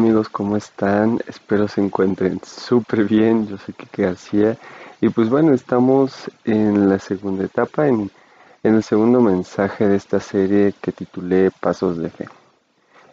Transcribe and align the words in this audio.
amigos? 0.00 0.30
¿Cómo 0.30 0.56
están? 0.56 1.20
Espero 1.26 1.68
se 1.68 1.82
encuentren 1.82 2.40
súper 2.42 3.04
bien. 3.04 3.46
Yo 3.46 3.58
soy 3.58 3.74
Kike 3.74 4.04
García. 4.04 4.56
Y 4.98 5.10
pues 5.10 5.28
bueno, 5.28 5.52
estamos 5.52 6.30
en 6.46 6.88
la 6.88 6.98
segunda 6.98 7.44
etapa, 7.44 7.86
en, 7.86 8.10
en 8.62 8.74
el 8.76 8.82
segundo 8.82 9.20
mensaje 9.20 9.86
de 9.86 9.96
esta 9.96 10.18
serie 10.18 10.72
que 10.80 10.90
titulé 10.90 11.50
Pasos 11.50 11.98
de 11.98 12.08
Fe. 12.08 12.30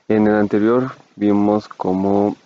En 0.07 0.27
el 0.27 0.36
anterior 0.36 0.91
vimos 1.18 1.68
cómo 1.68 2.37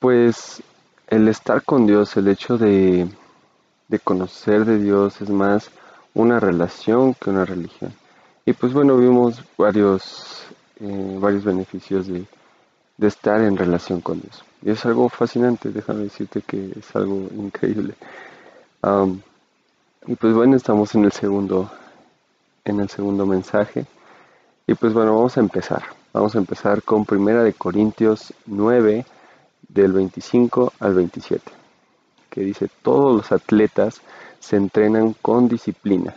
pues 0.00 0.60
el 1.06 1.28
estar 1.28 1.62
con 1.62 1.86
Dios, 1.86 2.16
el 2.16 2.26
hecho 2.26 2.58
de, 2.58 3.08
de 3.86 3.98
conocer 4.00 4.64
de 4.64 4.80
Dios 4.80 5.20
es 5.20 5.30
más 5.30 5.70
una 6.12 6.40
relación 6.40 7.14
que 7.14 7.30
una 7.30 7.44
religión. 7.44 7.92
Y 8.44 8.52
pues 8.52 8.72
bueno, 8.72 8.96
vimos 8.96 9.44
varios, 9.56 10.42
eh, 10.80 11.16
varios 11.20 11.44
beneficios 11.44 12.08
de, 12.08 12.26
de 13.00 13.08
estar 13.08 13.40
en 13.40 13.56
relación 13.56 14.02
con 14.02 14.20
Dios. 14.20 14.44
Y 14.60 14.70
es 14.70 14.84
algo 14.84 15.08
fascinante, 15.08 15.70
déjame 15.70 16.02
decirte 16.04 16.42
que 16.42 16.70
es 16.78 16.94
algo 16.94 17.28
increíble. 17.34 17.94
y 20.06 20.14
pues 20.16 20.34
bueno, 20.34 20.54
estamos 20.54 20.94
en 20.94 21.06
el 21.06 21.12
segundo, 21.12 21.70
en 22.62 22.78
el 22.78 22.90
segundo 22.90 23.24
mensaje. 23.24 23.86
Y 24.66 24.74
pues 24.74 24.92
bueno, 24.92 25.14
vamos 25.16 25.38
a 25.38 25.40
empezar. 25.40 25.82
Vamos 26.12 26.34
a 26.34 26.38
empezar 26.38 26.82
con 26.82 27.06
Primera 27.06 27.42
de 27.42 27.54
Corintios 27.54 28.34
9, 28.44 29.06
del 29.66 29.92
25 29.92 30.74
al 30.80 30.94
27, 30.94 31.52
que 32.28 32.42
dice, 32.42 32.68
todos 32.82 33.16
los 33.16 33.32
atletas 33.32 34.02
se 34.40 34.56
entrenan 34.56 35.14
con 35.22 35.48
disciplina. 35.48 36.14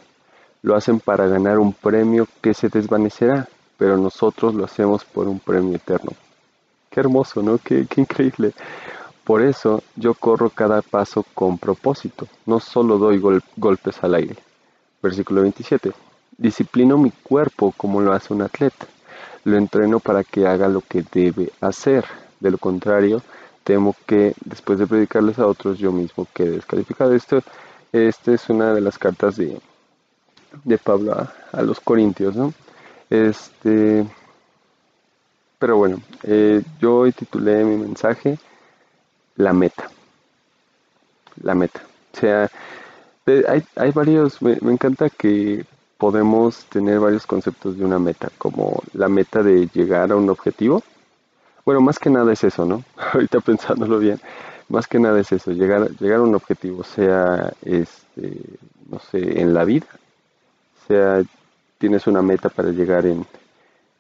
Lo 0.62 0.76
hacen 0.76 1.00
para 1.00 1.28
ganar 1.28 1.60
un 1.60 1.72
premio 1.72 2.28
que 2.42 2.54
se 2.54 2.68
desvanecerá, 2.68 3.48
pero 3.78 3.96
nosotros 3.96 4.54
lo 4.54 4.66
hacemos 4.66 5.06
por 5.06 5.30
un 5.30 5.40
premio 5.40 5.76
eterno. 5.78 6.12
Qué 6.94 7.00
hermoso, 7.00 7.42
¿no? 7.42 7.58
Qué, 7.58 7.88
increíble. 7.96 8.54
Por 9.24 9.42
eso 9.42 9.82
yo 9.96 10.14
corro 10.14 10.52
cada 10.52 10.84
paso 10.84 11.26
con 11.34 11.58
propósito, 11.58 12.28
no 12.46 12.60
solo 12.60 13.00
doy 13.00 13.20
golpes 13.58 14.04
al 14.04 14.14
aire. 14.14 14.36
Versículo 15.02 15.42
27. 15.42 15.92
Disciplino 16.38 17.00
mi 17.00 17.10
cuerpo 17.10 17.74
como 17.76 18.00
lo 18.00 18.14
hace 18.14 18.32
un 18.32 18.44
atleta. 18.44 18.86
Lo 19.44 19.58
entreno 19.58 20.00
para 20.00 20.24
que 20.24 20.46
haga 20.46 20.68
lo 20.68 20.82
que 20.82 21.04
debe 21.12 21.52
hacer. 21.62 22.06
De 22.40 22.52
lo 22.52 22.60
contrario, 22.60 23.24
temo 23.64 23.96
que 24.06 24.36
después 24.46 24.78
de 24.78 24.86
predicarles 24.86 25.40
a 25.40 25.48
otros 25.48 25.80
yo 25.80 25.92
mismo 25.92 26.28
quede 26.32 26.52
descalificado. 26.52 27.16
Esto, 27.16 27.42
es 27.92 28.50
una 28.50 28.72
de 28.72 28.82
las 28.82 29.00
cartas 29.00 29.38
de, 29.38 29.60
de 30.64 30.78
Pablo 30.78 31.14
a, 31.14 31.34
a 31.52 31.64
los 31.64 31.80
Corintios, 31.80 32.36
¿no? 32.36 32.54
Este, 33.10 34.06
pero 35.64 35.78
bueno, 35.78 36.02
eh, 36.24 36.62
yo 36.82 36.98
hoy 36.98 37.14
titulé 37.14 37.64
mi 37.64 37.78
mensaje 37.78 38.38
La 39.38 39.54
meta. 39.54 39.90
La 41.42 41.56
meta. 41.56 41.82
O 42.14 42.20
sea, 42.20 42.52
hay, 43.26 43.64
hay 43.78 43.92
varios, 43.92 44.42
me, 44.42 44.58
encanta 44.70 45.10
que 45.10 45.66
podemos 45.98 46.66
tener 46.66 47.00
varios 47.00 47.26
conceptos 47.26 47.78
de 47.78 47.86
una 47.86 47.98
meta, 47.98 48.30
como 48.38 48.84
la 48.92 49.08
meta 49.08 49.42
de 49.42 49.70
llegar 49.74 50.12
a 50.12 50.18
un 50.18 50.30
objetivo. 50.30 50.84
Bueno, 51.64 51.80
más 51.80 51.98
que 51.98 52.10
nada 52.10 52.34
es 52.34 52.44
eso, 52.44 52.66
¿no? 52.66 52.84
Ahorita 53.14 53.40
pensándolo 53.40 54.00
bien, 54.00 54.20
más 54.68 54.86
que 54.86 55.00
nada 55.00 55.18
es 55.22 55.32
eso, 55.32 55.52
llegar, 55.52 55.92
llegar 55.92 56.20
a 56.20 56.24
un 56.24 56.36
objetivo, 56.36 56.84
sea, 56.84 57.54
este, 57.64 58.38
no 58.90 59.00
sé, 59.00 59.40
en 59.40 59.54
la 59.54 59.64
vida, 59.64 59.88
sea, 60.90 61.24
tienes 61.78 62.06
una 62.06 62.22
meta 62.22 62.50
para 62.50 62.72
llegar 62.72 63.06
en, 63.06 63.26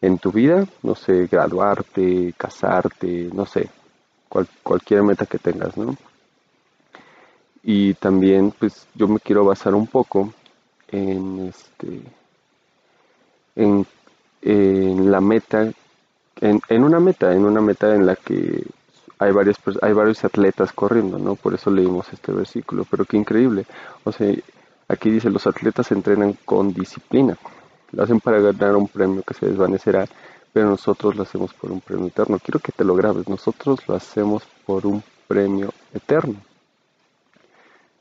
en 0.03 0.17
tu 0.17 0.33
vida, 0.33 0.65
no 0.81 0.95
sé, 0.95 1.27
graduarte, 1.27 2.33
casarte, 2.35 3.29
no 3.33 3.45
sé, 3.45 3.69
cualquier 4.61 5.01
meta 5.01 5.25
que 5.25 5.39
tengas, 5.39 5.77
¿no? 5.77 5.95
Y 7.63 7.93
también, 7.93 8.53
pues, 8.59 8.85
yo 8.95 9.07
me 9.07 9.21
quiero 9.21 9.45
basar 9.45 9.73
un 9.73 9.87
poco 9.87 10.33
en 10.89 11.47
este, 11.47 12.01
en, 13.55 13.85
la 15.09 15.21
meta, 15.21 15.71
en, 16.41 16.83
una 16.83 16.99
meta, 16.99 17.33
en 17.33 17.45
una 17.45 17.61
meta 17.61 17.95
en 17.95 18.05
la 18.05 18.17
que 18.17 18.61
hay 19.19 19.31
varias 19.31 19.55
hay 19.81 19.93
varios 19.93 20.25
atletas 20.25 20.73
corriendo, 20.73 21.17
¿no? 21.17 21.35
Por 21.35 21.53
eso 21.53 21.71
leímos 21.71 22.11
este 22.11 22.33
versículo, 22.33 22.85
pero 22.91 23.05
qué 23.05 23.15
increíble. 23.15 23.65
O 24.03 24.11
sea, 24.11 24.35
aquí 24.89 25.09
dice 25.09 25.29
los 25.29 25.47
atletas 25.47 25.93
entrenan 25.93 26.33
con 26.43 26.73
disciplina. 26.73 27.37
Lo 27.93 28.03
hacen 28.03 28.19
para 28.19 28.39
ganar 28.39 28.75
un 28.75 28.87
premio 28.87 29.21
que 29.23 29.35
se 29.35 29.45
desvanecerá, 29.45 30.07
pero 30.51 30.69
nosotros 30.69 31.15
lo 31.15 31.23
hacemos 31.23 31.53
por 31.53 31.71
un 31.71 31.79
premio 31.79 32.07
eterno. 32.07 32.39
Quiero 32.39 32.59
que 32.59 32.71
te 32.71 32.83
lo 32.83 32.95
grabes, 32.95 33.29
nosotros 33.29 33.79
lo 33.87 33.95
hacemos 33.95 34.43
por 34.65 34.85
un 34.85 35.03
premio 35.27 35.71
eterno. 35.93 36.35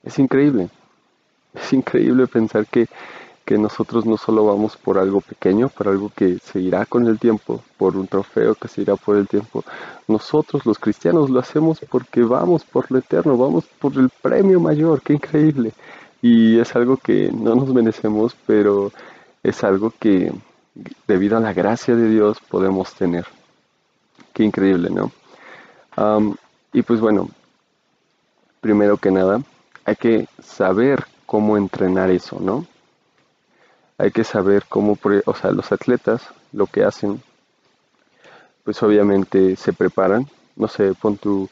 Es 0.03 0.19
increíble, 0.19 0.69
es 1.55 1.73
increíble 1.73 2.27
pensar 2.27 2.67
que, 2.67 2.89
que 3.45 3.59
nosotros 3.59 4.07
no 4.07 4.17
solo 4.17 4.47
vamos 4.47 4.77
por 4.77 4.99
algo 4.99 5.21
pequeño, 5.21 5.69
por 5.69 5.89
algo 5.89 6.11
que 6.15 6.39
se 6.39 6.59
irá 6.59 6.87
con 6.87 7.07
el 7.07 7.19
tiempo, 7.19 7.63
por 7.77 7.97
un 7.97 8.07
trofeo 8.07 8.55
que 8.55 8.69
se 8.69 8.83
irá 8.83 8.97
por 8.97 9.17
el 9.17 9.29
tiempo. 9.29 9.63
Nosotros 10.09 10.65
los 10.67 10.79
cristianos 10.79 11.31
lo 11.31 11.39
hacemos 11.39 11.81
porque 11.89 12.23
vamos 12.23 12.65
por 12.65 12.91
lo 12.91 12.99
eterno, 12.99 13.37
vamos 13.37 13.65
por 13.79 13.95
el 13.99 14.09
premio 14.09 14.59
mayor, 14.59 15.03
qué 15.03 15.13
increíble. 15.13 15.73
Y 16.23 16.59
es 16.59 16.75
algo 16.77 16.97
que 16.97 17.31
no 17.33 17.55
nos 17.55 17.69
merecemos, 17.73 18.37
pero 18.47 18.93
es 19.43 19.65
algo 19.65 19.93
que 19.99 20.33
debido 21.07 21.37
a 21.37 21.41
la 21.41 21.53
gracia 21.53 21.95
de 21.95 22.09
Dios 22.09 22.39
podemos 22.49 22.95
tener. 22.95 23.27
Qué 24.33 24.45
increíble, 24.45 24.91
¿no? 24.91 25.13
y 26.73 26.81
pues 26.81 27.01
bueno, 27.01 27.29
primero 28.63 28.97
que 28.97 29.11
nada, 29.11 29.43
hay 29.85 29.97
que 29.97 30.27
saber 30.43 31.05
cómo 31.27 31.59
entrenar 31.59 32.11
eso, 32.11 32.39
¿no? 32.41 32.67
Hay 33.99 34.11
que 34.11 34.25
saber 34.25 34.65
cómo, 34.69 34.99
o 35.27 35.35
sea, 35.35 35.51
los 35.51 35.71
atletas 35.71 36.23
lo 36.53 36.67
que 36.67 36.83
hacen, 36.83 37.23
pues 38.65 38.83
obviamente 38.83 39.55
se 39.57 39.75
preparan, 39.75 40.27
no 40.57 40.67
sé, 40.67 40.95
pon 40.95 41.19
tu 41.19 41.49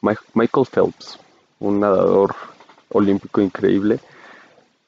Michael 0.00 0.66
Phelps, 0.66 1.18
un 1.60 1.80
nadador 1.80 2.34
olímpico 2.88 3.40
increíble. 3.40 4.00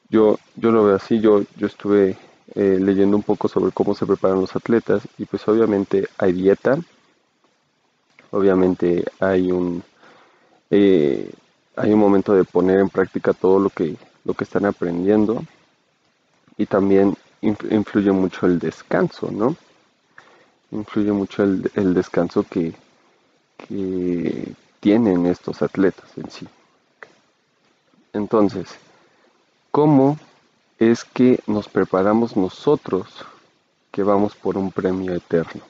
Yo, 0.09 0.39
yo 0.55 0.71
lo 0.71 0.83
veo 0.83 0.95
así, 0.95 1.19
yo, 1.19 1.43
yo 1.57 1.67
estuve 1.67 2.17
eh, 2.53 2.77
leyendo 2.79 3.17
un 3.17 3.23
poco 3.23 3.47
sobre 3.47 3.71
cómo 3.71 3.95
se 3.95 4.05
preparan 4.05 4.39
los 4.39 4.55
atletas 4.55 5.01
y 5.17 5.25
pues 5.25 5.47
obviamente 5.47 6.07
hay 6.17 6.33
dieta, 6.33 6.77
obviamente 8.31 9.03
hay 9.19 9.51
un 9.51 9.83
eh, 10.69 11.31
hay 11.75 11.91
un 11.91 11.99
momento 11.99 12.33
de 12.33 12.43
poner 12.43 12.79
en 12.79 12.89
práctica 12.89 13.33
todo 13.33 13.59
lo 13.59 13.69
que 13.69 13.95
lo 14.23 14.33
que 14.35 14.43
están 14.43 14.65
aprendiendo 14.65 15.43
y 16.57 16.65
también 16.67 17.15
influye 17.41 18.11
mucho 18.11 18.45
el 18.45 18.59
descanso, 18.59 19.29
¿no? 19.31 19.55
Influye 20.71 21.11
mucho 21.11 21.43
el, 21.43 21.93
descanso 21.93 22.43
que, 22.43 22.73
que 23.57 24.53
tienen 24.79 25.25
estos 25.25 25.61
atletas 25.61 26.05
en 26.17 26.29
sí. 26.29 26.47
Entonces, 28.13 28.67
¿cómo 29.71 30.17
es 30.79 31.03
que 31.05 31.39
nos 31.47 31.69
preparamos 31.69 32.35
nosotros 32.35 33.07
que 33.91 34.03
vamos 34.03 34.35
por 34.35 34.57
un 34.57 34.71
premio 34.71 35.13
eterno. 35.13 35.61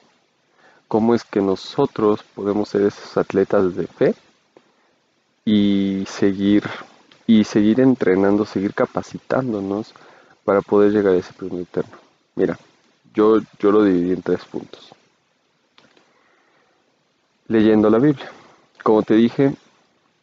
¿Cómo 0.88 1.14
es 1.14 1.24
que 1.24 1.40
nosotros 1.40 2.22
podemos 2.34 2.68
ser 2.68 2.82
esos 2.82 3.16
atletas 3.16 3.76
de 3.76 3.86
fe 3.86 4.14
y 5.44 6.04
seguir 6.08 6.64
y 7.26 7.44
seguir 7.44 7.80
entrenando, 7.80 8.44
seguir 8.44 8.72
capacitándonos 8.74 9.92
para 10.44 10.60
poder 10.60 10.92
llegar 10.92 11.14
a 11.14 11.18
ese 11.18 11.32
premio 11.32 11.60
eterno? 11.60 11.96
Mira, 12.34 12.58
yo, 13.14 13.38
yo 13.58 13.72
lo 13.72 13.82
dividí 13.82 14.12
en 14.12 14.22
tres 14.22 14.44
puntos. 14.44 14.90
Leyendo 17.48 17.90
la 17.90 17.98
Biblia. 17.98 18.30
Como 18.82 19.02
te 19.02 19.14
dije, 19.14 19.54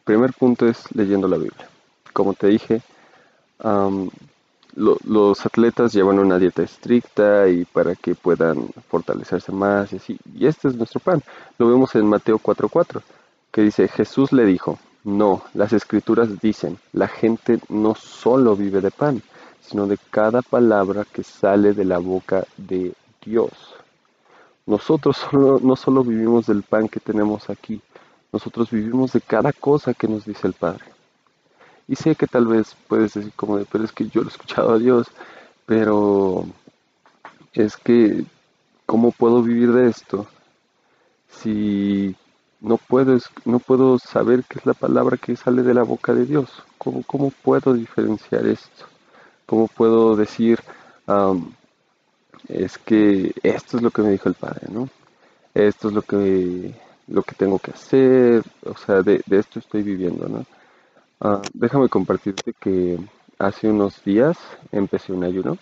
primer 0.04 0.32
punto 0.32 0.66
es 0.66 0.94
leyendo 0.94 1.26
la 1.26 1.36
Biblia. 1.36 1.68
Como 2.12 2.34
te 2.34 2.46
dije, 2.48 2.82
los 4.76 5.46
atletas 5.46 5.92
llevan 5.92 6.18
una 6.18 6.38
dieta 6.38 6.62
estricta 6.62 7.48
y 7.48 7.64
para 7.64 7.94
que 7.94 8.14
puedan 8.14 8.68
fortalecerse 8.88 9.52
más 9.52 9.92
y 9.92 9.96
así. 9.96 10.18
Y 10.34 10.46
este 10.46 10.68
es 10.68 10.74
nuestro 10.74 11.00
pan. 11.00 11.22
Lo 11.58 11.68
vemos 11.68 11.94
en 11.94 12.06
Mateo 12.06 12.38
4:4, 12.38 13.02
que 13.52 13.62
dice, 13.62 13.88
Jesús 13.88 14.32
le 14.32 14.44
dijo, 14.44 14.78
no, 15.04 15.42
las 15.54 15.72
escrituras 15.72 16.40
dicen, 16.40 16.78
la 16.92 17.08
gente 17.08 17.60
no 17.68 17.94
solo 17.94 18.56
vive 18.56 18.80
de 18.80 18.90
pan, 18.90 19.22
sino 19.60 19.86
de 19.86 19.98
cada 20.10 20.42
palabra 20.42 21.04
que 21.10 21.22
sale 21.22 21.72
de 21.72 21.84
la 21.84 21.98
boca 21.98 22.44
de 22.56 22.94
Dios. 23.24 23.52
Nosotros 24.66 25.18
no 25.32 25.76
solo 25.76 26.02
vivimos 26.02 26.46
del 26.46 26.62
pan 26.62 26.88
que 26.88 27.00
tenemos 27.00 27.50
aquí, 27.50 27.80
nosotros 28.32 28.70
vivimos 28.70 29.12
de 29.12 29.20
cada 29.20 29.52
cosa 29.52 29.94
que 29.94 30.08
nos 30.08 30.24
dice 30.24 30.46
el 30.46 30.54
Padre. 30.54 30.93
Y 31.86 31.96
sé 31.96 32.14
que 32.14 32.26
tal 32.26 32.46
vez 32.46 32.76
puedes 32.88 33.14
decir 33.14 33.32
como 33.36 33.58
de, 33.58 33.66
pero 33.66 33.84
es 33.84 33.92
que 33.92 34.08
yo 34.08 34.22
lo 34.22 34.28
he 34.28 34.32
escuchado 34.32 34.72
a 34.72 34.78
Dios, 34.78 35.06
pero 35.66 36.46
es 37.52 37.76
que, 37.76 38.24
¿cómo 38.86 39.12
puedo 39.12 39.42
vivir 39.42 39.72
de 39.72 39.88
esto 39.88 40.26
si 41.28 42.16
no 42.60 42.78
puedo, 42.78 43.18
no 43.44 43.58
puedo 43.58 43.98
saber 43.98 44.44
qué 44.48 44.58
es 44.58 44.66
la 44.66 44.74
palabra 44.74 45.18
que 45.18 45.36
sale 45.36 45.62
de 45.62 45.74
la 45.74 45.82
boca 45.82 46.14
de 46.14 46.24
Dios? 46.24 46.50
¿Cómo, 46.78 47.02
cómo 47.06 47.30
puedo 47.30 47.74
diferenciar 47.74 48.46
esto? 48.46 48.86
¿Cómo 49.46 49.68
puedo 49.68 50.16
decir, 50.16 50.58
es 52.48 52.78
que 52.78 53.32
esto 53.42 53.76
es 53.76 53.82
lo 53.82 53.90
que 53.90 54.02
me 54.02 54.10
dijo 54.10 54.28
el 54.28 54.34
Padre, 54.34 54.68
¿no? 54.70 54.88
Esto 55.52 55.88
es 55.88 55.94
lo 55.94 56.02
que, 56.02 56.74
lo 57.08 57.22
que 57.22 57.34
tengo 57.34 57.58
que 57.58 57.72
hacer, 57.72 58.42
o 58.64 58.76
sea, 58.76 59.02
de, 59.02 59.22
esto 59.30 59.58
estoy 59.58 59.82
viviendo, 59.82 60.28
¿no? 60.28 60.46
Ah, 61.20 61.40
déjame 61.52 61.88
compartirte 61.88 62.52
que 62.52 62.98
hace 63.38 63.68
unos 63.68 64.02
días 64.04 64.36
empecé 64.72 65.12
un 65.12 65.24
ayuno. 65.24 65.58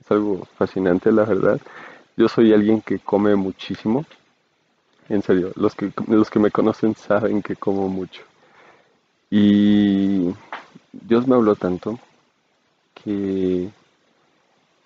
Es 0.00 0.10
algo 0.10 0.46
fascinante, 0.56 1.12
la 1.12 1.24
verdad. 1.24 1.60
Yo 2.16 2.28
soy 2.28 2.52
alguien 2.52 2.80
que 2.80 2.98
come 2.98 3.34
muchísimo. 3.36 4.04
En 5.08 5.22
serio, 5.22 5.52
los 5.56 5.74
que, 5.74 5.92
los 6.08 6.30
que 6.30 6.38
me 6.38 6.50
conocen 6.50 6.94
saben 6.94 7.42
que 7.42 7.56
como 7.56 7.88
mucho. 7.88 8.22
Y 9.30 10.34
Dios 10.92 11.26
me 11.26 11.34
habló 11.34 11.54
tanto 11.56 11.98
que, 12.94 13.70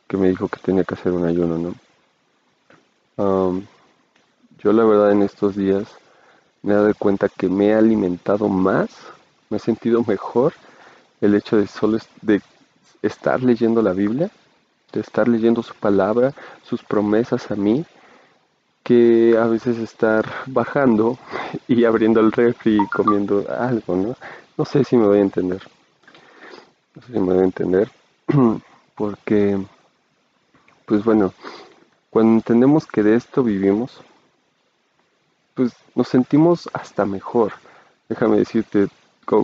que 0.08 0.16
me 0.16 0.28
dijo 0.28 0.48
que 0.48 0.60
tenía 0.60 0.84
que 0.84 0.94
hacer 0.94 1.12
un 1.12 1.24
ayuno, 1.24 1.58
¿no? 1.58 1.74
yo 4.62 4.72
la 4.72 4.84
verdad 4.84 5.12
en 5.12 5.22
estos 5.22 5.56
días 5.56 5.86
me 6.62 6.72
he 6.72 6.76
dado 6.76 6.94
cuenta 6.94 7.28
que 7.28 7.48
me 7.48 7.68
he 7.68 7.74
alimentado 7.74 8.48
más, 8.48 8.90
me 9.50 9.58
he 9.58 9.60
sentido 9.60 10.02
mejor 10.06 10.54
el 11.20 11.34
hecho 11.34 11.56
de 11.56 11.66
solo 11.66 11.98
de 12.22 12.40
estar 13.02 13.42
leyendo 13.42 13.82
la 13.82 13.92
Biblia, 13.92 14.30
de 14.92 15.00
estar 15.00 15.28
leyendo 15.28 15.62
su 15.62 15.74
palabra, 15.74 16.32
sus 16.62 16.82
promesas 16.82 17.50
a 17.50 17.56
mí, 17.56 17.84
que 18.82 19.36
a 19.38 19.46
veces 19.46 19.78
estar 19.78 20.24
bajando 20.46 21.18
y 21.68 21.84
abriendo 21.84 22.20
el 22.20 22.32
refri 22.32 22.80
y 22.80 22.86
comiendo 22.86 23.44
algo, 23.50 23.96
¿no? 23.96 24.16
No 24.56 24.64
sé 24.64 24.84
si 24.84 24.96
me 24.96 25.06
voy 25.06 25.18
a 25.18 25.22
entender. 25.22 25.62
No 26.94 27.02
sé 27.02 27.12
si 27.12 27.18
me 27.18 27.34
voy 27.34 27.38
a 27.38 27.44
entender. 27.44 27.90
Porque, 28.94 29.58
pues 30.86 31.04
bueno, 31.04 31.32
cuando 32.10 32.32
entendemos 32.32 32.86
que 32.86 33.02
de 33.02 33.16
esto 33.16 33.42
vivimos, 33.42 34.00
pues 35.54 35.72
nos 35.94 36.08
sentimos 36.08 36.68
hasta 36.72 37.06
mejor. 37.06 37.52
Déjame 38.08 38.38
decirte, 38.38 38.88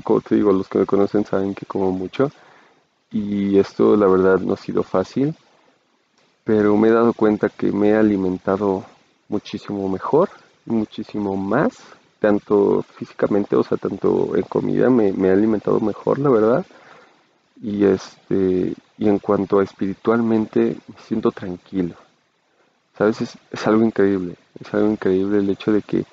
como, 0.03 0.21
te 0.21 0.35
digo, 0.35 0.53
los 0.53 0.69
que 0.69 0.79
me 0.79 0.87
conocen 0.87 1.25
saben 1.25 1.55
que 1.55 1.67
como 1.67 1.93
mucho. 1.93 2.31
Y 3.11 3.59
esto 3.59 3.97
la 3.97 4.06
verdad 4.06 4.41
no 4.41 4.55
ha 4.55 4.56
sido 4.56 4.83
fácil, 4.83 5.35
pero 6.44 6.77
me 6.77 6.88
he 6.88 6.93
dado 6.93 7.12
cuenta 7.12 7.49
que 7.49 7.73
me 7.73 7.91
he 7.91 7.97
alimentado 7.97 8.85
muchísimo 9.29 9.88
mejor, 9.88 10.29
muchísimo 10.65 11.37
más, 11.37 11.79
tanto 12.19 12.85
físicamente, 12.97 13.56
o 13.56 13.62
sea, 13.62 13.79
tanto 13.79 14.37
en 14.37 14.43
comida 14.43 14.91
me, 14.91 15.12
me 15.12 15.29
he 15.29 15.33
alimentado 15.33 15.81
mejor, 15.81 16.19
la 16.19 16.31
verdad. 16.31 16.67
Y 17.62 17.85
este, 17.85 18.75
y 18.99 19.09
en 19.09 19.19
cuanto 19.19 19.61
a 19.61 19.65
espiritualmente, 19.65 20.77
me 20.88 21.00
siento 21.06 21.31
tranquilo. 21.31 21.94
¿Sabes? 22.99 23.21
Es, 23.21 23.38
es 23.50 23.67
algo 23.67 23.85
increíble. 23.85 24.37
Es 24.61 24.73
algo 24.75 24.91
increíble 24.91 25.38
el 25.38 25.50
hecho 25.50 25.73
de 25.73 25.83
que 25.83 26.05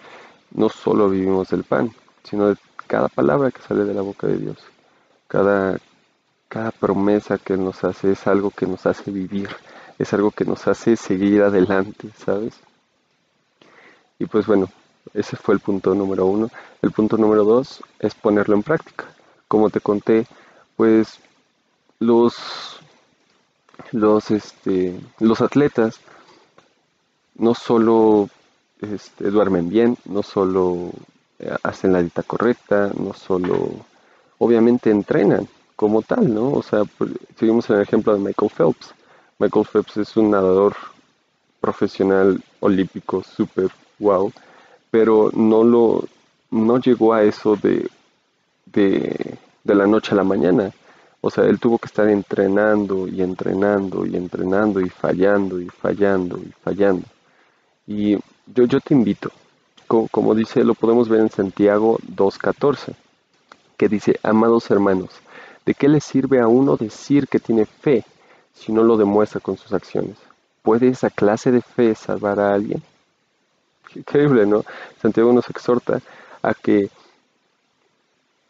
no 0.51 0.69
solo 0.69 1.09
vivimos 1.09 1.49
del 1.49 1.63
pan, 1.63 1.91
sino 2.23 2.49
de 2.49 2.57
cada 2.93 3.07
palabra 3.07 3.49
que 3.49 3.59
sale 3.63 3.85
de 3.85 3.93
la 3.95 4.03
boca 4.03 4.27
de 4.27 4.37
Dios. 4.37 4.57
Cada, 5.27 5.79
cada 6.47 6.69
promesa 6.69 7.39
que 7.39 7.57
nos 7.57 7.83
hace 7.83 8.11
es 8.11 8.27
algo 8.27 8.51
que 8.51 8.67
nos 8.67 8.85
hace 8.85 9.09
vivir, 9.09 9.49
es 9.97 10.13
algo 10.13 10.29
que 10.29 10.45
nos 10.45 10.67
hace 10.67 10.95
seguir 10.95 11.41
adelante, 11.41 12.09
¿sabes? 12.23 12.53
Y 14.19 14.27
pues 14.27 14.45
bueno, 14.45 14.69
ese 15.11 15.35
fue 15.37 15.55
el 15.55 15.59
punto 15.59 15.95
número 15.95 16.27
uno. 16.27 16.51
El 16.83 16.91
punto 16.91 17.17
número 17.17 17.43
dos 17.43 17.81
es 17.97 18.13
ponerlo 18.13 18.53
en 18.53 18.61
práctica. 18.61 19.05
Como 19.47 19.71
te 19.71 19.79
conté, 19.79 20.27
pues 20.75 21.17
los, 21.97 22.79
los, 23.91 24.29
este, 24.29 24.99
los 25.19 25.41
atletas 25.41 25.99
no 27.33 27.55
solo 27.55 28.29
este, 28.81 29.31
duermen 29.31 29.67
bien, 29.67 29.97
no 30.05 30.21
solo 30.21 30.91
hacen 31.63 31.93
la 31.93 32.01
dieta 32.01 32.23
correcta, 32.23 32.91
no 32.97 33.13
solo, 33.13 33.69
obviamente 34.37 34.89
entrenan 34.89 35.47
como 35.75 36.01
tal, 36.01 36.33
¿no? 36.33 36.51
O 36.51 36.63
sea, 36.63 36.83
seguimos 37.37 37.69
en 37.69 37.77
el 37.77 37.81
ejemplo 37.81 38.13
de 38.13 38.19
Michael 38.19 38.51
Phelps. 38.51 38.93
Michael 39.39 39.65
Phelps 39.65 39.97
es 39.97 40.15
un 40.17 40.31
nadador 40.31 40.75
profesional 41.59 42.41
olímpico 42.59 43.23
súper 43.23 43.69
wow, 43.99 44.31
pero 44.91 45.31
no 45.33 45.63
lo, 45.63 46.05
no 46.51 46.79
llegó 46.79 47.13
a 47.13 47.23
eso 47.23 47.55
de, 47.55 47.89
de, 48.65 49.37
de 49.63 49.75
la 49.75 49.87
noche 49.87 50.13
a 50.13 50.15
la 50.15 50.23
mañana. 50.23 50.71
O 51.21 51.29
sea, 51.29 51.45
él 51.45 51.59
tuvo 51.59 51.77
que 51.77 51.87
estar 51.87 52.09
entrenando 52.09 53.07
y 53.07 53.21
entrenando 53.21 54.05
y 54.05 54.15
entrenando 54.15 54.81
y 54.81 54.89
fallando 54.89 55.59
y 55.61 55.69
fallando 55.69 56.37
y 56.37 56.51
fallando. 56.61 57.05
Y 57.87 58.17
yo, 58.47 58.65
yo 58.65 58.79
te 58.81 58.93
invito, 58.93 59.31
como, 60.11 60.35
dice, 60.35 60.63
lo 60.63 60.73
podemos 60.73 61.09
ver 61.09 61.21
en 61.21 61.29
Santiago 61.29 61.99
2.14, 62.15 62.95
que 63.77 63.87
dice, 63.87 64.19
amados 64.23 64.69
hermanos, 64.71 65.09
¿de 65.65 65.73
qué 65.73 65.87
le 65.87 66.01
sirve 66.01 66.39
a 66.39 66.47
uno 66.47 66.77
decir 66.77 67.27
que 67.27 67.39
tiene 67.39 67.65
fe 67.65 68.03
si 68.53 68.71
no 68.71 68.83
lo 68.83 68.97
demuestra 68.97 69.39
con 69.39 69.57
sus 69.57 69.73
acciones? 69.73 70.17
¿Puede 70.61 70.87
esa 70.87 71.09
clase 71.09 71.51
de 71.51 71.61
fe 71.61 71.95
salvar 71.95 72.39
a 72.39 72.53
alguien? 72.53 72.81
increíble, 73.95 74.45
¿no? 74.45 74.63
Santiago 75.01 75.31
nos 75.33 75.49
exhorta 75.49 76.01
a 76.41 76.53
que 76.53 76.89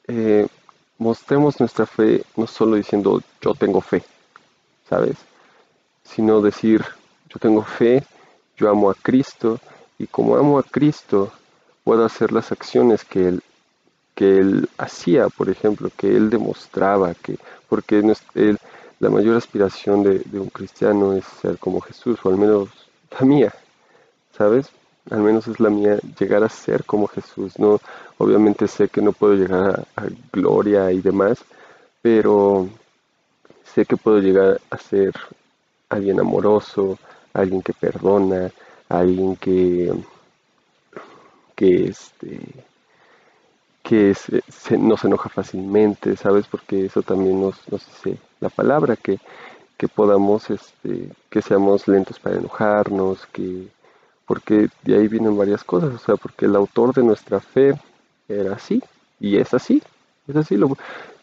eh, 0.08 0.48
mostremos 0.98 1.60
nuestra 1.60 1.86
fe 1.86 2.24
no 2.36 2.48
solo 2.48 2.76
diciendo 2.76 3.22
yo 3.42 3.54
tengo 3.54 3.82
fe, 3.82 4.04
¿sabes? 4.90 5.18
Sino 6.04 6.42
decir 6.42 6.84
yo 7.30 7.40
tengo 7.40 7.64
fe, 7.64 8.04
yo 8.56 8.70
amo 8.70 8.90
a 8.90 8.96
Cristo 8.96 9.60
y 10.04 10.08
como 10.08 10.36
amo 10.36 10.60
a 10.60 10.64
Cristo 10.64 11.32
puedo 11.84 12.06
hacer 12.06 12.32
las 12.32 12.52
acciones 12.52 13.04
que 13.04 13.28
Él, 13.28 13.44
que 14.16 14.38
él 14.40 14.70
hacía, 14.78 15.30
por 15.30 15.50
ejemplo, 15.50 15.90
que 15.98 16.16
Él 16.16 16.30
demostraba, 16.30 17.14
que, 17.16 17.38
porque 17.68 18.04
él, 18.36 18.60
la 19.00 19.10
mayor 19.10 19.36
aspiración 19.36 20.04
de, 20.04 20.20
de 20.20 20.40
un 20.40 20.50
cristiano 20.50 21.14
es 21.14 21.26
ser 21.26 21.58
como 21.58 21.82
Jesús, 21.82 22.20
o 22.24 22.30
al 22.30 22.38
menos 22.38 22.70
la 23.20 23.26
mía, 23.26 23.54
¿sabes? 24.38 24.72
al 25.10 25.20
menos 25.20 25.48
es 25.48 25.60
la 25.60 25.70
mía, 25.70 26.00
llegar 26.20 26.44
a 26.44 26.50
ser 26.50 26.86
como 26.86 27.08
Jesús, 27.08 27.60
¿no? 27.60 27.80
Obviamente 28.18 28.68
sé 28.68 28.88
que 28.88 29.02
no 29.02 29.12
puedo 29.12 29.34
llegar 29.34 29.86
a, 29.96 30.04
gloria 30.32 30.92
y 30.92 31.02
demás, 31.02 31.44
pero 32.02 32.70
sé 33.64 33.86
que 33.86 33.98
puedo 33.98 34.20
llegar 34.20 34.62
a 34.70 34.78
ser 34.78 35.14
alguien 35.90 36.20
amoroso, 36.20 36.98
alguien 37.34 37.62
que 37.62 37.74
perdona, 37.74 38.52
alguien 39.00 39.36
que, 39.36 39.94
que 41.56 41.86
este 41.86 42.40
que 43.84 44.16
se, 44.16 44.78
no 44.78 44.96
se 44.96 45.08
enoja 45.08 45.30
fácilmente, 45.30 46.16
¿sabes? 46.16 46.48
Porque 46.48 46.86
eso 46.86 47.02
también 47.02 47.42
nos, 47.42 47.56
nos 47.70 47.86
dice 47.86 48.18
la 48.40 48.50
palabra, 48.50 48.96
que, 48.96 49.20
que 49.78 49.90
podamos, 49.90 50.50
este, 50.50 51.10
que 51.30 51.42
seamos 51.42 51.88
lentos 51.88 52.18
para 52.18 52.38
enojarnos, 52.38 53.26
que, 53.28 53.68
porque 54.26 54.70
de 54.84 54.96
ahí 54.96 55.10
vienen 55.10 55.38
varias 55.38 55.66
cosas, 55.66 55.94
o 55.94 55.98
sea, 55.98 56.16
porque 56.16 56.46
el 56.46 56.56
autor 56.56 56.94
de 56.94 57.04
nuestra 57.04 57.42
fe 57.42 57.74
era 58.30 58.54
así, 58.56 58.82
y 59.20 59.38
es 59.38 59.54
así, 59.54 59.84
es 60.28 60.36
así, 60.38 60.56
lo, 60.56 60.78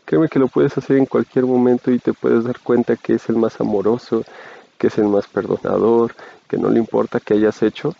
créeme 0.04 0.28
que 0.28 0.38
lo 0.38 0.48
puedes 0.48 0.76
hacer 0.76 0.98
en 0.98 1.06
cualquier 1.06 1.46
momento 1.46 1.90
y 1.90 1.98
te 1.98 2.12
puedes 2.12 2.44
dar 2.44 2.60
cuenta 2.60 2.96
que 2.96 3.14
es 3.14 3.28
el 3.30 3.36
más 3.36 3.58
amoroso, 3.58 4.22
que 4.76 4.88
es 4.88 4.98
el 4.98 5.06
más 5.06 5.26
perdonador, 5.26 6.14
que 6.50 6.58
no 6.58 6.68
le 6.68 6.80
importa 6.80 7.20
que 7.20 7.34
hayas 7.34 7.62
hecho, 7.62 7.94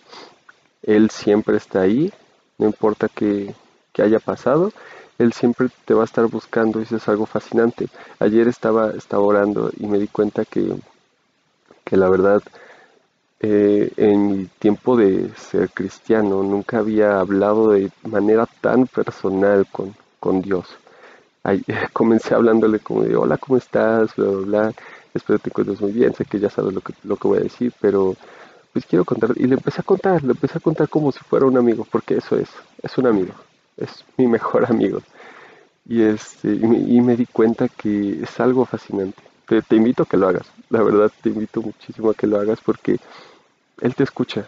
él 0.82 1.08
siempre 1.10 1.56
está 1.56 1.82
ahí, 1.82 2.12
no 2.58 2.66
importa 2.66 3.08
que, 3.08 3.54
haya 3.98 4.18
pasado, 4.18 4.72
él 5.18 5.34
siempre 5.34 5.68
te 5.84 5.92
va 5.92 6.00
a 6.00 6.06
estar 6.06 6.26
buscando 6.26 6.80
y 6.80 6.84
eso 6.84 6.96
es 6.96 7.06
algo 7.06 7.26
fascinante. 7.26 7.88
Ayer 8.18 8.48
estaba, 8.48 8.92
estaba 8.92 9.22
orando 9.22 9.70
y 9.78 9.86
me 9.86 9.98
di 9.98 10.08
cuenta 10.08 10.46
que, 10.46 10.74
que 11.84 11.98
la 11.98 12.08
verdad 12.08 12.42
eh, 13.40 13.92
en 13.98 14.26
mi 14.26 14.46
tiempo 14.58 14.96
de 14.96 15.30
ser 15.36 15.68
cristiano 15.68 16.42
nunca 16.42 16.78
había 16.78 17.20
hablado 17.20 17.72
de 17.72 17.90
manera 18.04 18.46
tan 18.62 18.86
personal 18.86 19.66
con, 19.70 19.94
con 20.18 20.40
Dios. 20.40 20.66
Comencé 21.92 22.34
hablándole 22.34 22.78
como 22.78 23.02
de, 23.02 23.16
hola, 23.16 23.36
¿cómo 23.36 23.58
estás? 23.58 24.16
Bla, 24.16 24.28
bla, 24.28 24.46
bla. 24.46 24.74
Espero 25.12 25.38
te 25.38 25.50
encuentres 25.50 25.80
muy 25.82 25.92
bien, 25.92 26.14
sé 26.14 26.24
que 26.24 26.38
ya 26.38 26.48
sabes 26.48 26.72
lo 26.72 26.80
que, 26.80 26.94
lo 27.02 27.16
que 27.16 27.28
voy 27.28 27.38
a 27.38 27.42
decir, 27.42 27.72
pero 27.82 28.16
pues 28.72 28.86
quiero 28.86 29.04
contar. 29.04 29.32
Y 29.36 29.46
le 29.46 29.54
empecé 29.54 29.80
a 29.80 29.84
contar, 29.84 30.22
le 30.22 30.32
empecé 30.32 30.58
a 30.58 30.60
contar 30.60 30.88
como 30.88 31.12
si 31.12 31.20
fuera 31.20 31.46
un 31.46 31.56
amigo, 31.56 31.86
porque 31.90 32.16
eso 32.16 32.36
es, 32.36 32.48
es 32.82 32.98
un 32.98 33.06
amigo, 33.06 33.34
es 33.76 34.04
mi 34.16 34.26
mejor 34.36 34.66
amigo. 34.70 35.00
Y, 35.88 36.02
este, 36.02 36.52
y 36.52 37.00
me, 37.00 37.16
di 37.16 37.26
cuenta 37.26 37.68
que 37.68 38.22
es 38.22 38.38
algo 38.38 38.64
fascinante. 38.64 39.20
Te, 39.46 39.62
te 39.62 39.76
invito 39.76 40.04
a 40.04 40.06
que 40.06 40.16
lo 40.16 40.28
hagas, 40.28 40.46
la 40.68 40.82
verdad 40.82 41.10
te 41.22 41.30
invito 41.30 41.60
muchísimo 41.60 42.10
a 42.10 42.14
que 42.14 42.28
lo 42.28 42.38
hagas 42.38 42.60
porque 42.60 43.00
él 43.80 43.94
te 43.94 44.04
escucha, 44.04 44.46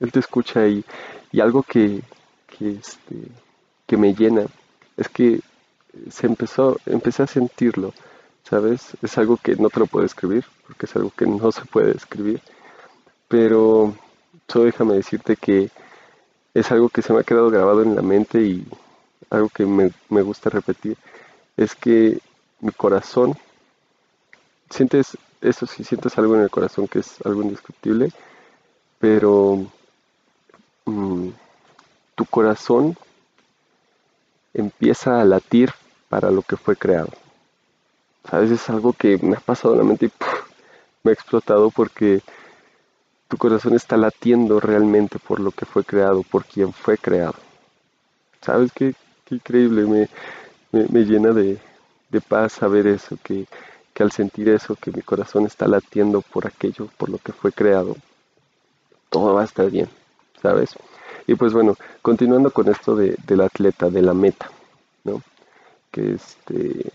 Él 0.00 0.10
te 0.12 0.18
escucha 0.18 0.66
y, 0.66 0.84
y 1.30 1.40
algo 1.40 1.62
que, 1.62 2.02
que, 2.46 2.72
este, 2.72 3.16
que 3.86 3.96
me 3.96 4.14
llena 4.14 4.46
es 4.96 5.08
que 5.08 5.40
se 6.10 6.26
empezó, 6.26 6.78
empecé 6.86 7.22
a 7.22 7.26
sentirlo, 7.26 7.92
¿sabes? 8.42 8.96
Es 9.02 9.18
algo 9.18 9.36
que 9.36 9.56
no 9.56 9.70
te 9.70 9.80
lo 9.80 9.86
puedo 9.86 10.04
escribir, 10.04 10.44
porque 10.66 10.86
es 10.86 10.96
algo 10.96 11.12
que 11.16 11.26
no 11.26 11.52
se 11.52 11.64
puede 11.64 11.92
escribir, 11.92 12.40
pero 13.32 13.94
solo 14.46 14.66
déjame 14.66 14.92
decirte 14.92 15.36
que 15.36 15.70
es 16.52 16.70
algo 16.70 16.90
que 16.90 17.00
se 17.00 17.14
me 17.14 17.20
ha 17.20 17.24
quedado 17.24 17.48
grabado 17.48 17.80
en 17.82 17.96
la 17.96 18.02
mente 18.02 18.42
y 18.42 18.68
algo 19.30 19.48
que 19.48 19.64
me, 19.64 19.90
me 20.10 20.20
gusta 20.20 20.50
repetir, 20.50 20.98
es 21.56 21.74
que 21.74 22.18
mi 22.60 22.72
corazón, 22.72 23.34
sientes 24.68 25.16
eso 25.40 25.66
sí, 25.66 25.82
sientes 25.82 26.18
algo 26.18 26.36
en 26.36 26.42
el 26.42 26.50
corazón 26.50 26.86
que 26.86 26.98
es 26.98 27.24
algo 27.24 27.40
indescriptible, 27.40 28.12
pero 28.98 29.64
mm, 30.84 31.28
tu 32.14 32.26
corazón 32.26 32.98
empieza 34.52 35.22
a 35.22 35.24
latir 35.24 35.72
para 36.10 36.30
lo 36.30 36.42
que 36.42 36.58
fue 36.58 36.76
creado. 36.76 37.08
Sabes, 38.30 38.50
es 38.50 38.68
algo 38.68 38.92
que 38.92 39.16
me 39.22 39.38
ha 39.38 39.40
pasado 39.40 39.72
en 39.72 39.78
la 39.78 39.86
mente 39.86 40.06
y 40.06 40.12
me 41.02 41.12
ha 41.12 41.14
explotado 41.14 41.70
porque 41.70 42.20
tu 43.32 43.38
corazón 43.38 43.72
está 43.72 43.96
latiendo 43.96 44.60
realmente 44.60 45.18
por 45.18 45.40
lo 45.40 45.52
que 45.52 45.64
fue 45.64 45.84
creado, 45.84 46.22
por 46.22 46.44
quien 46.44 46.70
fue 46.70 46.98
creado. 46.98 47.36
¿Sabes 48.42 48.70
qué, 48.74 48.94
increíble? 49.30 50.08
Me, 50.70 51.04
llena 51.06 51.30
de, 51.30 51.58
paz 52.28 52.52
saber 52.52 52.86
eso, 52.86 53.16
que, 53.24 53.46
que 53.94 54.02
al 54.02 54.12
sentir 54.12 54.50
eso, 54.50 54.76
que 54.76 54.90
mi 54.90 55.00
corazón 55.00 55.46
está 55.46 55.66
latiendo 55.66 56.20
por 56.20 56.46
aquello, 56.46 56.90
por 56.98 57.08
lo 57.08 57.16
que 57.16 57.32
fue 57.32 57.52
creado, 57.52 57.96
todo 59.08 59.32
va 59.32 59.40
a 59.40 59.46
estar 59.46 59.70
bien, 59.70 59.88
¿sabes? 60.42 60.74
Y 61.26 61.34
pues 61.34 61.54
bueno, 61.54 61.74
continuando 62.02 62.50
con 62.50 62.68
esto 62.68 62.94
de, 62.94 63.16
del 63.26 63.40
atleta, 63.40 63.88
de 63.88 64.02
la 64.02 64.12
meta, 64.12 64.50
¿no? 65.04 65.22
Que 65.90 66.16
este... 66.16 66.92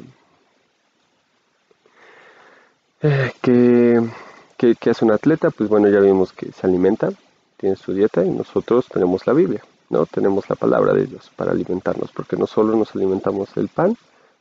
Eh, 3.02 3.32
que 3.42 4.27
¿Qué, 4.58 4.76
hace 4.90 5.06
un 5.06 5.12
atleta? 5.12 5.52
Pues 5.52 5.70
bueno, 5.70 5.88
ya 5.88 6.00
vimos 6.00 6.34
que 6.34 6.52
se 6.52 6.66
alimenta, 6.66 7.12
tiene 7.58 7.76
su 7.76 7.94
dieta 7.94 8.26
y 8.26 8.32
nosotros 8.32 8.88
tenemos 8.88 9.28
la 9.28 9.34
Biblia, 9.34 9.64
¿no? 9.92 10.08
Tenemos 10.08 10.50
la 10.50 10.56
palabra 10.56 10.94
de 10.94 11.06
Dios 11.06 11.30
para 11.36 11.52
alimentarnos, 11.52 12.12
porque 12.12 12.38
no 12.38 12.48
solo 12.48 12.76
nos 12.76 12.96
alimentamos 12.96 13.54
del 13.54 13.68
pan, 13.68 13.96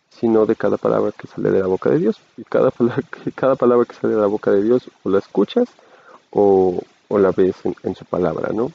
sino 0.09 0.47
de 0.47 0.57
cada 0.57 0.79
palabra 0.79 1.13
que 1.13 1.27
sale 1.27 1.51
de 1.51 1.61
la 1.61 1.67
boca 1.67 1.91
de 1.91 1.99
Dios. 1.99 2.19
Y 2.39 2.45
cada 2.45 2.71
palabra, 2.71 3.05
cada 3.35 3.57
palabra 3.57 3.85
que 3.85 3.95
sale 3.95 4.15
de 4.15 4.21
la 4.23 4.27
boca 4.27 4.51
de 4.51 4.63
Dios 4.63 4.89
o 5.03 5.11
la 5.11 5.19
escuchas 5.19 5.69
o, 6.31 6.81
la 7.11 7.33
ves 7.33 7.57
en, 7.83 7.95
su 7.95 8.07
palabra, 8.07 8.55
¿no? 8.55 8.73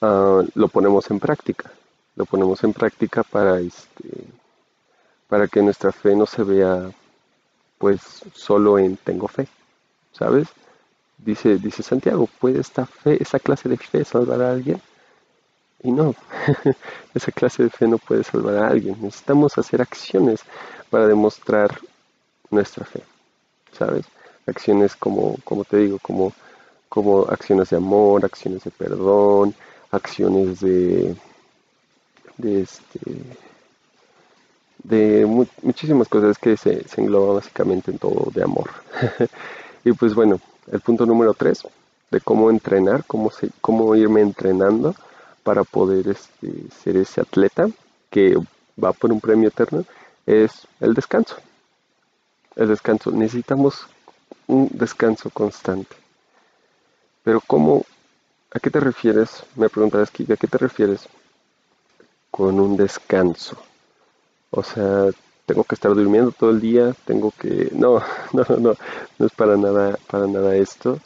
Ah, 0.00 0.42
lo 0.54 0.68
ponemos 0.68 1.10
en 1.10 1.18
práctica, 1.18 1.72
lo 2.14 2.26
ponemos 2.26 2.62
en 2.62 2.72
práctica 2.74 3.24
para, 3.24 3.58
este, 3.58 4.08
para 5.26 5.48
que 5.48 5.62
nuestra 5.62 5.90
fe 5.90 6.14
no 6.14 6.26
se 6.26 6.44
vea 6.44 6.92
pues 7.78 8.00
solo 8.32 8.78
en 8.78 8.96
tengo 8.96 9.28
fe, 9.28 9.48
¿sabes? 10.16 10.48
Dice, 11.18 11.58
dice 11.58 11.82
Santiago, 11.82 12.28
¿puede 12.40 12.60
esta 12.60 12.86
fe, 12.86 13.22
esa 13.22 13.38
clase 13.38 13.68
de 13.68 13.76
fe 13.76 14.04
salvar 14.04 14.42
a 14.42 14.50
alguien? 14.52 14.80
Y 15.82 15.92
no, 15.92 16.14
esa 17.14 17.30
clase 17.30 17.64
de 17.64 17.70
fe 17.70 17.86
no 17.86 17.98
puede 17.98 18.24
salvar 18.24 18.56
a 18.56 18.68
alguien. 18.68 18.96
Necesitamos 19.00 19.56
hacer 19.58 19.82
acciones 19.82 20.40
para 20.90 21.06
demostrar 21.06 21.78
nuestra 22.50 22.84
fe, 22.84 23.02
¿sabes? 23.72 24.06
Acciones 24.46 24.96
como, 24.96 25.36
como 25.44 25.64
te 25.64 25.78
digo, 25.78 25.98
como, 25.98 26.32
como 26.88 27.22
acciones 27.22 27.70
de 27.70 27.76
amor, 27.76 28.24
acciones 28.24 28.64
de 28.64 28.70
perdón, 28.70 29.54
acciones 29.90 30.60
de, 30.60 31.16
de 32.38 32.62
este, 32.62 33.00
de 34.82 35.26
muchísimas 35.62 36.08
cosas 36.08 36.38
que 36.38 36.56
se, 36.56 36.86
se 36.86 37.00
engloba 37.00 37.34
básicamente 37.34 37.90
en 37.90 37.98
todo 37.98 38.30
de 38.32 38.42
amor. 38.42 38.70
y 39.84 39.92
pues 39.92 40.14
bueno, 40.14 40.40
el 40.70 40.80
punto 40.80 41.06
número 41.06 41.34
tres 41.34 41.62
de 42.10 42.20
cómo 42.20 42.50
entrenar, 42.50 43.04
cómo, 43.06 43.30
cómo 43.60 43.94
irme 43.94 44.22
entrenando 44.22 44.94
para 45.42 45.64
poder 45.64 46.08
este, 46.08 46.70
ser 46.82 46.96
ese 46.96 47.20
atleta 47.20 47.68
que 48.10 48.36
va 48.82 48.92
por 48.92 49.12
un 49.12 49.20
premio 49.20 49.48
eterno, 49.48 49.84
es 50.26 50.66
el 50.80 50.94
descanso. 50.94 51.36
El 52.56 52.68
descanso. 52.68 53.10
Necesitamos 53.10 53.86
un 54.46 54.68
descanso 54.72 55.30
constante. 55.30 55.96
Pero 57.22 57.40
¿cómo? 57.40 57.84
¿A 58.52 58.60
qué 58.60 58.70
te 58.70 58.80
refieres? 58.80 59.44
Me 59.56 59.68
preguntarás, 59.68 60.10
Kika, 60.10 60.34
¿a 60.34 60.36
qué 60.36 60.46
te 60.46 60.58
refieres 60.58 61.08
con 62.30 62.60
un 62.60 62.76
descanso? 62.76 63.56
O 64.50 64.62
sea, 64.62 65.10
tengo 65.46 65.64
que 65.64 65.74
estar 65.74 65.94
durmiendo 65.94 66.32
todo 66.32 66.50
el 66.50 66.60
día, 66.60 66.94
tengo 67.04 67.32
que... 67.38 67.70
No, 67.72 68.02
no, 68.32 68.44
no, 68.48 68.56
no, 68.56 68.76
no 69.18 69.26
es 69.26 69.32
para 69.32 69.56
nada, 69.56 69.98
para 70.10 70.26
nada 70.26 70.56
esto, 70.56 71.00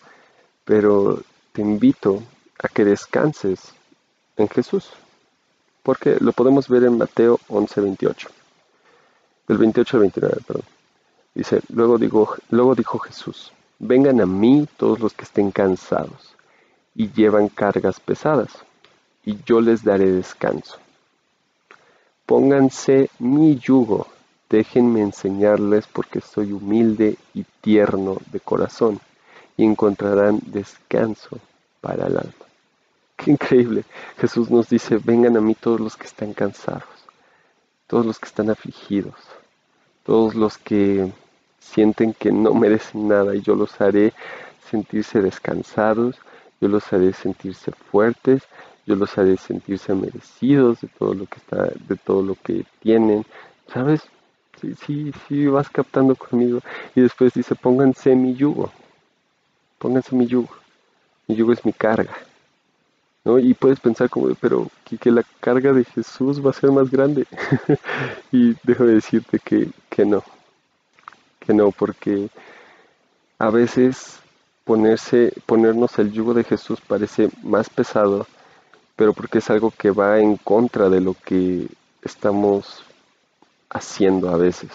pero 0.64 1.22
te 1.52 1.62
invito 1.62 2.22
a 2.58 2.68
que 2.68 2.84
descanses 2.84 3.72
en 4.36 4.48
Jesús, 4.48 4.90
porque 5.82 6.16
lo 6.20 6.32
podemos 6.32 6.68
ver 6.68 6.84
en 6.84 6.98
Mateo 6.98 7.40
11, 7.48 7.80
28, 7.80 8.28
del 9.48 9.58
28 9.58 9.96
al 9.96 10.00
29, 10.00 10.36
perdón. 10.46 10.64
Dice, 11.34 11.60
luego, 11.72 11.98
luego 12.50 12.74
dijo 12.74 12.98
Jesús, 12.98 13.52
vengan 13.78 14.20
a 14.20 14.26
mí 14.26 14.66
todos 14.76 15.00
los 15.00 15.12
que 15.12 15.24
estén 15.24 15.50
cansados 15.50 16.34
y 16.94 17.12
llevan 17.12 17.48
cargas 17.48 18.00
pesadas, 18.00 18.50
y 19.24 19.38
yo 19.44 19.60
les 19.60 19.84
daré 19.84 20.10
descanso. 20.10 20.78
Pónganse 22.26 23.10
mi 23.20 23.56
yugo, 23.56 24.06
déjenme 24.48 25.00
enseñarles 25.00 25.86
porque 25.86 26.20
soy 26.20 26.52
humilde 26.52 27.16
y 27.34 27.44
tierno 27.60 28.16
de 28.32 28.40
corazón, 28.40 29.00
y 29.56 29.64
encontrarán 29.64 30.40
descanso 30.46 31.38
para 31.80 32.06
el 32.06 32.16
alma. 32.16 32.32
Qué 33.16 33.32
increíble. 33.32 33.84
Jesús 34.18 34.50
nos 34.50 34.68
dice, 34.68 34.98
vengan 35.02 35.36
a 35.36 35.40
mí 35.40 35.54
todos 35.54 35.80
los 35.80 35.96
que 35.96 36.06
están 36.06 36.32
cansados, 36.32 36.84
todos 37.88 38.06
los 38.06 38.18
que 38.18 38.26
están 38.26 38.48
afligidos, 38.50 39.16
todos 40.04 40.36
los 40.36 40.56
que 40.56 41.12
sienten 41.58 42.14
que 42.14 42.30
no 42.30 42.54
merecen 42.54 43.08
nada 43.08 43.34
y 43.34 43.42
yo 43.42 43.56
los 43.56 43.80
haré 43.80 44.12
sentirse 44.70 45.20
descansados, 45.20 46.16
yo 46.60 46.68
los 46.68 46.92
haré 46.92 47.12
sentirse 47.12 47.72
fuertes, 47.72 48.42
yo 48.86 48.94
los 48.94 49.18
haré 49.18 49.36
sentirse 49.36 49.94
merecidos 49.94 50.80
de 50.80 50.88
todo 50.88 51.14
lo 51.14 51.26
que 51.26 51.36
está, 51.36 51.64
de 51.88 51.96
todo 51.96 52.22
lo 52.22 52.36
que 52.36 52.64
tienen, 52.80 53.26
¿sabes? 53.72 54.02
Sí, 54.60 54.74
sí, 54.86 55.12
sí, 55.26 55.46
vas 55.46 55.68
captando 55.68 56.14
conmigo. 56.14 56.60
Y 56.94 57.00
después 57.00 57.32
dice, 57.34 57.54
pónganse 57.54 58.14
mi 58.14 58.34
yugo, 58.34 58.70
pónganse 59.78 60.14
mi 60.14 60.26
yugo, 60.26 60.54
mi 61.26 61.36
yugo 61.36 61.52
es 61.52 61.64
mi 61.64 61.72
carga. 61.72 62.16
¿No? 63.24 63.38
Y 63.38 63.52
puedes 63.54 63.80
pensar 63.80 64.08
como, 64.08 64.34
pero 64.34 64.70
que, 64.84 65.10
la 65.10 65.22
carga 65.40 65.72
de 65.72 65.84
Jesús 65.84 66.44
va 66.44 66.50
a 66.50 66.54
ser 66.54 66.70
más 66.70 66.90
grande. 66.90 67.26
y 68.32 68.54
dejo 68.62 68.84
de 68.84 68.94
decirte 68.94 69.38
que, 69.38 69.70
que 69.90 70.04
no, 70.04 70.22
que 71.40 71.52
no, 71.52 71.70
porque 71.70 72.28
a 73.38 73.50
veces 73.50 74.20
ponerse, 74.64 75.32
ponernos 75.46 75.98
el 75.98 76.12
yugo 76.12 76.34
de 76.34 76.44
Jesús 76.44 76.80
parece 76.80 77.28
más 77.42 77.68
pesado 77.70 78.26
pero 78.98 79.12
porque 79.12 79.38
es 79.38 79.48
algo 79.48 79.70
que 79.70 79.92
va 79.92 80.18
en 80.18 80.36
contra 80.36 80.88
de 80.88 81.00
lo 81.00 81.14
que 81.14 81.68
estamos 82.02 82.82
haciendo 83.70 84.30
a 84.30 84.36
veces. 84.36 84.70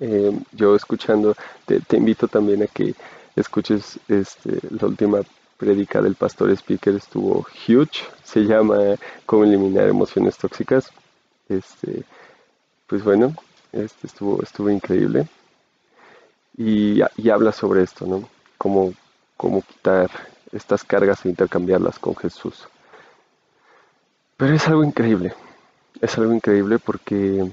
Eh, 0.00 0.36
yo 0.52 0.74
escuchando, 0.74 1.36
te, 1.66 1.96
invito 1.96 2.26
también 2.28 2.62
a 2.62 2.66
que 2.66 2.94
escuches 3.36 4.00
este, 4.08 4.58
la 4.70 4.88
última 4.88 5.20
predica 5.56 6.02
del 6.02 6.16
pastor 6.16 6.50
speaker, 6.50 6.96
estuvo 6.96 7.46
huge, 7.68 8.04
se 8.24 8.40
llama 8.40 8.96
Cómo 9.26 9.44
eliminar 9.44 9.88
emociones 9.88 10.36
tóxicas. 10.36 10.90
Este, 11.48 12.02
pues 12.86 13.04
bueno, 13.04 13.34
este 13.72 14.06
estuvo, 14.06 14.42
estuvo 14.42 14.70
increíble. 14.70 15.28
Y, 16.56 17.00
y 17.16 17.30
habla 17.30 17.52
sobre 17.52 17.82
esto, 17.82 18.06
¿no? 18.06 18.28
Cómo, 18.58 18.92
cómo 19.36 19.62
quitar 19.62 20.10
estas 20.52 20.84
cargas 20.84 21.24
e 21.24 21.28
intercambiarlas 21.28 21.98
con 21.98 22.14
Jesús. 22.16 22.68
Pero 24.36 24.54
es 24.54 24.66
algo 24.66 24.84
increíble, 24.84 25.32
es 26.00 26.18
algo 26.18 26.32
increíble 26.32 26.78
porque 26.78 27.52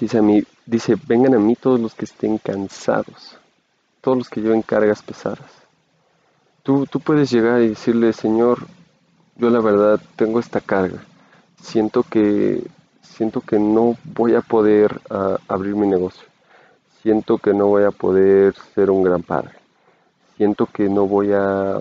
dice 0.00 0.18
a 0.18 0.22
mí, 0.22 0.42
dice, 0.64 0.96
vengan 1.06 1.34
a 1.34 1.38
mí 1.38 1.56
todos 1.56 1.78
los 1.78 1.94
que 1.94 2.06
estén 2.06 2.38
cansados, 2.38 3.38
todos 4.00 4.16
los 4.16 4.30
que 4.30 4.40
lleven 4.40 4.62
cargas 4.62 5.02
pesadas. 5.02 5.50
Tú, 6.62 6.86
tú 6.86 7.00
puedes 7.00 7.30
llegar 7.30 7.60
y 7.60 7.68
decirle, 7.68 8.12
Señor, 8.12 8.66
yo 9.36 9.50
la 9.50 9.60
verdad 9.60 10.00
tengo 10.16 10.40
esta 10.40 10.60
carga, 10.60 11.02
siento 11.62 12.02
que, 12.02 12.66
siento 13.02 13.42
que 13.42 13.58
no 13.58 13.96
voy 14.04 14.34
a 14.34 14.40
poder 14.40 15.00
abrir 15.48 15.76
mi 15.76 15.86
negocio, 15.86 16.26
siento 17.02 17.38
que 17.38 17.52
no 17.52 17.66
voy 17.66 17.84
a 17.84 17.90
poder 17.90 18.54
ser 18.74 18.90
un 18.90 19.02
gran 19.02 19.22
padre, 19.22 19.52
siento 20.36 20.66
que 20.66 20.88
no 20.88 21.06
voy 21.06 21.32
a 21.32 21.78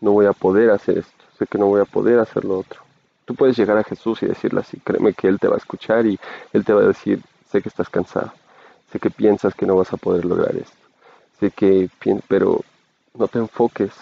no 0.00 0.12
voy 0.12 0.26
a 0.26 0.32
poder 0.32 0.70
hacer 0.70 0.98
esto, 0.98 1.24
sé 1.38 1.46
que 1.46 1.58
no 1.58 1.66
voy 1.66 1.80
a 1.80 1.84
poder 1.84 2.20
hacer 2.20 2.44
lo 2.44 2.60
otro. 2.60 2.87
Tú 3.28 3.34
puedes 3.34 3.58
llegar 3.58 3.76
a 3.76 3.84
Jesús 3.84 4.22
y 4.22 4.26
decirle 4.26 4.60
así, 4.60 4.80
créeme 4.80 5.12
que 5.12 5.28
Él 5.28 5.38
te 5.38 5.48
va 5.48 5.56
a 5.56 5.58
escuchar 5.58 6.06
y 6.06 6.18
Él 6.54 6.64
te 6.64 6.72
va 6.72 6.80
a 6.80 6.86
decir, 6.86 7.20
sé 7.52 7.60
que 7.60 7.68
estás 7.68 7.90
cansado, 7.90 8.32
sé 8.90 8.98
que 8.98 9.10
piensas 9.10 9.54
que 9.54 9.66
no 9.66 9.76
vas 9.76 9.92
a 9.92 9.98
poder 9.98 10.24
lograr 10.24 10.56
esto, 10.56 10.78
sé 11.38 11.50
que, 11.50 11.90
pero 12.26 12.64
no 13.12 13.28
te 13.28 13.38
enfoques 13.38 13.92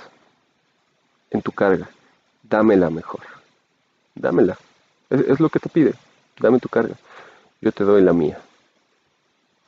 en 1.33 1.43
tu 1.43 1.51
carga, 1.51 1.91
dámela 2.45 2.89
mejor, 2.89 3.23
dámela, 4.15 4.57
es, 5.11 5.41
lo 5.41 5.49
que 5.49 5.59
te 5.59 5.71
pide, 5.71 5.95
dame 6.39 6.61
tu 6.61 6.69
carga, 6.69 6.95
yo 7.61 7.73
te 7.73 7.83
doy 7.83 8.03
la 8.03 8.13
mía, 8.13 8.39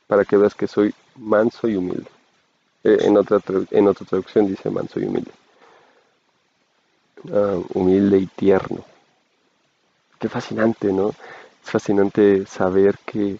para 0.06 0.24
que 0.24 0.36
veas 0.36 0.54
que 0.54 0.68
soy 0.68 0.94
manso 1.16 1.66
y 1.66 1.74
humilde. 1.74 2.08
Eh, 2.84 2.98
en, 3.00 3.16
otra 3.16 3.40
en 3.72 3.88
otra 3.88 4.06
traducción 4.06 4.46
dice 4.46 4.70
manso 4.70 5.00
y 5.00 5.06
humilde. 5.06 5.32
Ah, 7.32 7.58
humilde 7.74 8.18
y 8.18 8.26
tierno. 8.26 8.84
Qué 10.18 10.28
fascinante, 10.28 10.92
¿no? 10.92 11.10
Es 11.64 11.70
fascinante 11.70 12.44
saber 12.46 12.98
que, 13.04 13.38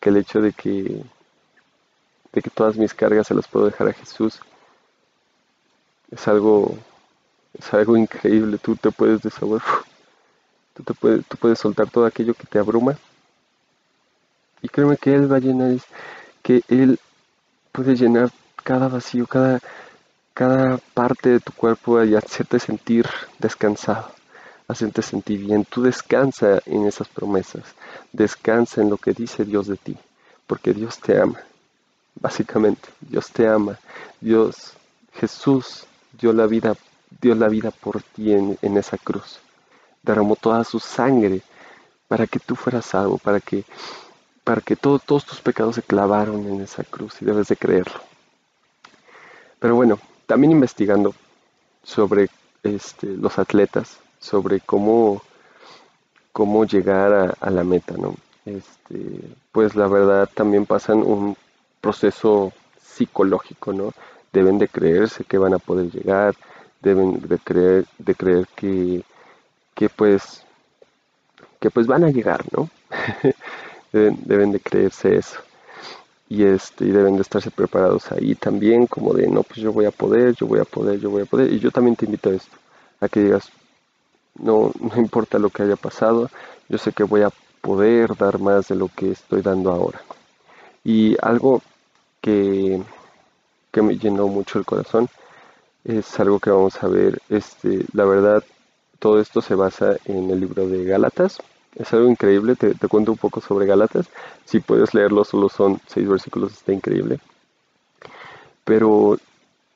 el 0.00 0.16
hecho 0.18 0.40
de 0.40 0.52
que, 0.52 1.02
de 2.32 2.42
que 2.42 2.50
todas 2.50 2.76
mis 2.76 2.92
cargas 2.92 3.26
se 3.26 3.34
las 3.34 3.48
puedo 3.48 3.66
dejar 3.66 3.88
a 3.88 3.92
Jesús 3.94 4.38
es 6.10 6.28
algo, 6.28 6.76
es 7.58 7.72
algo 7.72 7.96
increíble. 7.96 8.58
Tú 8.58 8.76
te 8.76 8.90
puedes 8.90 9.22
desahogar, 9.22 9.62
tú, 10.74 10.94
puedes, 10.94 11.26
tú 11.26 11.36
puedes 11.38 11.58
soltar 11.58 11.88
todo 11.90 12.06
aquello 12.06 12.34
que 12.34 12.46
te 12.46 12.58
abruma. 12.58 12.98
Y 14.62 14.68
créeme 14.68 14.96
que 14.96 15.14
Él 15.14 15.30
va 15.30 15.36
a 15.36 15.40
llenar, 15.40 15.78
que 16.42 16.62
Él 16.68 16.98
puede 17.72 17.96
llenar 17.96 18.30
cada 18.62 18.88
vacío, 18.88 19.26
cada, 19.26 19.60
cada 20.32 20.78
parte 20.94 21.30
de 21.30 21.40
tu 21.40 21.52
cuerpo 21.52 22.02
y 22.02 22.14
hacerte 22.14 22.58
sentir 22.58 23.06
descansado, 23.38 24.10
hacerte 24.68 25.02
sentir 25.02 25.40
bien. 25.40 25.64
Tú 25.64 25.82
descansa 25.82 26.60
en 26.66 26.86
esas 26.86 27.08
promesas, 27.08 27.62
descansa 28.12 28.80
en 28.80 28.90
lo 28.90 28.96
que 28.96 29.12
dice 29.12 29.44
Dios 29.44 29.66
de 29.66 29.76
ti, 29.76 29.96
porque 30.46 30.72
Dios 30.72 30.98
te 30.98 31.20
ama. 31.20 31.40
Básicamente, 32.14 32.88
Dios 33.00 33.30
te 33.30 33.46
ama. 33.48 33.78
Dios, 34.20 34.74
Jesús 35.14 35.86
dio 36.18 36.32
la 36.32 36.46
vida, 36.46 36.76
dio 37.20 37.34
la 37.34 37.48
vida 37.48 37.70
por 37.70 38.02
ti 38.02 38.32
en, 38.32 38.58
en 38.62 38.76
esa 38.76 38.96
cruz. 38.98 39.38
Derramó 40.02 40.36
toda 40.36 40.64
su 40.64 40.80
sangre 40.80 41.42
para 42.08 42.26
que 42.26 42.38
tú 42.38 42.54
fueras 42.54 42.86
salvo, 42.86 43.18
para 43.18 43.40
que, 43.40 43.64
para 44.44 44.60
que 44.60 44.76
todos 44.76 45.24
tus 45.24 45.40
pecados 45.40 45.74
se 45.74 45.82
clavaron 45.82 46.46
en 46.46 46.60
esa 46.60 46.84
cruz 46.84 47.20
y 47.20 47.24
debes 47.24 47.48
de 47.48 47.56
creerlo. 47.56 48.00
Pero 49.58 49.74
bueno, 49.76 49.98
también 50.26 50.52
investigando 50.52 51.14
sobre 51.82 52.28
este, 52.62 53.06
los 53.06 53.38
atletas, 53.38 53.98
sobre 54.24 54.60
cómo, 54.60 55.22
cómo 56.32 56.64
llegar 56.64 57.36
a, 57.38 57.50
la 57.50 57.62
meta, 57.62 57.94
¿no? 57.98 58.16
Este, 58.46 59.20
pues 59.52 59.76
la 59.76 59.86
verdad 59.86 60.28
también 60.34 60.64
pasan 60.64 61.02
un 61.02 61.36
proceso 61.82 62.52
psicológico, 62.82 63.74
¿no? 63.74 63.92
Deben 64.32 64.58
de 64.58 64.68
creerse 64.68 65.24
que 65.24 65.36
van 65.36 65.52
a 65.52 65.58
poder 65.58 65.90
llegar, 65.90 66.34
deben 66.80 67.20
de 67.20 67.38
creer, 67.38 67.84
de 67.98 68.14
creer 68.14 68.48
que, 68.56 69.04
que 69.74 69.88
pues 69.90 70.42
que 71.60 71.70
pues 71.70 71.86
van 71.86 72.04
a 72.04 72.10
llegar, 72.10 72.44
¿no? 72.56 72.70
deben, 73.92 74.18
deben 74.24 74.52
de 74.52 74.60
creerse 74.60 75.16
eso 75.16 75.40
y 76.30 76.44
este 76.44 76.86
y 76.86 76.90
deben 76.90 77.16
de 77.16 77.22
estarse 77.22 77.50
preparados 77.50 78.10
ahí 78.10 78.34
también 78.34 78.86
como 78.86 79.12
de 79.12 79.28
no 79.28 79.42
pues 79.42 79.60
yo 79.60 79.72
voy 79.72 79.84
a 79.84 79.90
poder 79.90 80.34
yo 80.34 80.46
voy 80.46 80.60
a 80.60 80.64
poder 80.64 80.98
yo 80.98 81.10
voy 81.10 81.22
a 81.22 81.26
poder 81.26 81.52
y 81.52 81.58
yo 81.58 81.70
también 81.70 81.96
te 81.96 82.06
invito 82.06 82.30
a 82.30 82.34
esto 82.34 82.56
a 83.00 83.08
que 83.08 83.20
digas 83.20 83.50
no 84.38 84.72
no 84.80 84.96
importa 84.96 85.38
lo 85.38 85.50
que 85.50 85.62
haya 85.62 85.76
pasado 85.76 86.30
yo 86.68 86.78
sé 86.78 86.92
que 86.92 87.04
voy 87.04 87.22
a 87.22 87.30
poder 87.60 88.16
dar 88.16 88.38
más 88.38 88.68
de 88.68 88.74
lo 88.74 88.88
que 88.88 89.10
estoy 89.10 89.42
dando 89.42 89.72
ahora 89.72 90.00
y 90.84 91.16
algo 91.22 91.62
que 92.20 92.82
que 93.72 93.82
me 93.82 93.96
llenó 93.98 94.28
mucho 94.28 94.58
el 94.58 94.64
corazón 94.64 95.08
es 95.84 96.18
algo 96.20 96.40
que 96.40 96.50
vamos 96.50 96.82
a 96.82 96.88
ver 96.88 97.20
este 97.28 97.84
la 97.92 98.04
verdad 98.04 98.42
todo 98.98 99.20
esto 99.20 99.42
se 99.42 99.54
basa 99.54 99.96
en 100.06 100.30
el 100.30 100.40
libro 100.40 100.66
de 100.66 100.84
Gálatas 100.84 101.38
es 101.74 101.92
algo 101.92 102.08
increíble, 102.08 102.54
te, 102.54 102.74
cuento 102.88 103.12
un 103.12 103.18
poco 103.18 103.40
sobre 103.40 103.66
Gálatas. 103.66 104.06
Si 104.44 104.60
puedes 104.60 104.94
leerlo, 104.94 105.24
solo 105.24 105.48
son 105.48 105.80
seis 105.86 106.08
versículos, 106.08 106.52
está 106.52 106.72
increíble. 106.72 107.18
Pero 108.64 109.18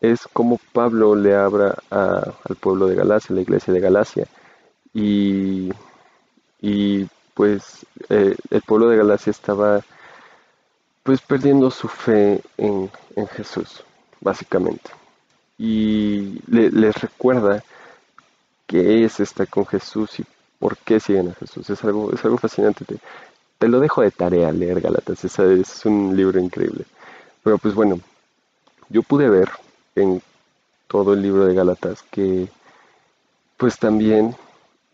es 0.01 0.27
como 0.33 0.61
Pablo 0.73 1.17
le 1.17 1.35
habla 1.35 1.77
al 1.91 2.57
pueblo 2.61 2.87
de 2.87 2.95
Galacia, 2.95 3.35
la 3.35 3.43
iglesia 3.43 3.73
de 3.73 3.81
Galacia. 3.81 4.27
Y, 4.95 5.71
pues 7.35 7.87
eh, 8.09 8.35
el 8.51 8.63
pueblo 8.63 8.89
de 8.89 8.97
Galacia 8.97 9.31
estaba 9.31 9.81
pues 11.05 11.21
perdiendo 11.21 11.71
su 11.71 11.89
fe 11.89 12.43
en, 12.57 12.91
Jesús, 13.35 13.85
básicamente. 14.21 14.91
Y 15.57 16.41
les 16.49 16.95
recuerda 17.01 17.65
que 18.67 19.05
es 19.05 19.19
estar 19.21 19.49
con 19.49 19.67
Jesús 19.67 20.21
y 20.21 20.25
por 20.59 20.77
qué 20.77 21.01
siguen 21.01 21.31
a 21.31 21.35
Jesús. 21.35 21.71
Es 21.71 21.83
algo, 21.85 22.13
es 22.13 22.25
algo 22.25 22.37
fascinante. 22.39 22.85
Te, 23.59 23.69
lo 23.69 23.81
dejo 23.81 24.03
de 24.03 24.11
tarea 24.11 24.53
leer 24.53 24.81
Galatas. 24.81 25.25
Es, 25.25 25.39
es 25.39 25.87
un 25.87 26.17
libro 26.17 26.39
increíble. 26.39 26.85
Pero 27.43 27.59
pues 27.59 27.75
bueno, 27.75 28.01
yo 28.89 29.03
pude 29.03 29.29
ver 29.29 29.49
en 29.95 30.23
todo 30.87 31.15
el 31.15 31.23
libro 31.23 31.47
de 31.47 31.55
Galatas 31.55 32.03
que 32.11 32.49
pues 33.57 33.79
también 33.79 34.37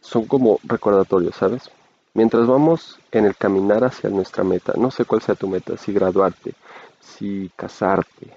son 0.04 0.26
como 0.26 0.60
recordatorios, 0.62 1.34
¿sabes? 1.34 1.70
Mientras 2.12 2.46
vamos 2.46 3.00
en 3.10 3.24
el 3.24 3.34
caminar 3.36 3.84
hacia 3.84 4.10
nuestra 4.10 4.44
meta, 4.44 4.74
no 4.76 4.90
sé 4.90 5.04
cuál 5.04 5.22
sea 5.22 5.34
tu 5.34 5.48
meta, 5.48 5.76
si 5.76 5.92
graduarte, 5.92 6.54
si 7.00 7.50
casarte, 7.56 8.28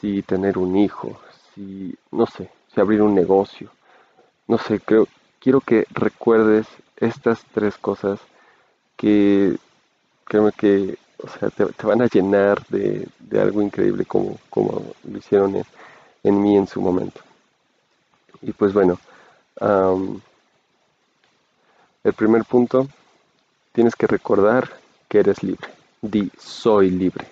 si 0.00 0.22
tener 0.22 0.58
un 0.58 0.76
hijo, 0.76 1.18
si, 1.54 1.96
no 2.10 2.26
sé, 2.26 2.50
si 2.74 2.80
abrir 2.80 3.00
un 3.00 3.14
negocio, 3.14 3.70
no 4.48 4.58
sé, 4.58 4.80
creo, 4.80 5.08
quiero 5.40 5.60
que 5.60 5.86
recuerdes 5.90 6.66
estas 6.96 7.44
tres 7.54 7.78
cosas 7.78 8.20
que 8.96 9.56
creo 10.24 10.50
que 10.52 10.98
o 11.18 11.28
sea, 11.28 11.48
te, 11.50 11.86
van 11.86 12.02
a 12.02 12.08
llenar 12.08 12.66
de, 12.66 13.08
algo 13.40 13.62
increíble 13.62 14.04
como, 14.04 14.38
como 14.50 14.82
lo 15.04 15.18
hicieron 15.18 15.64
en, 16.22 16.42
mí 16.42 16.56
en 16.56 16.66
su 16.66 16.80
momento. 16.80 17.20
Y 18.42 18.52
pues 18.52 18.72
bueno, 18.74 18.98
el 22.06 22.14
primer 22.14 22.44
punto, 22.44 22.88
tienes 23.72 23.96
que 23.96 24.06
recordar 24.06 24.70
que 25.08 25.18
eres 25.18 25.42
libre. 25.42 25.68
Di, 26.00 26.30
soy 26.38 26.90
libre. 26.90 27.26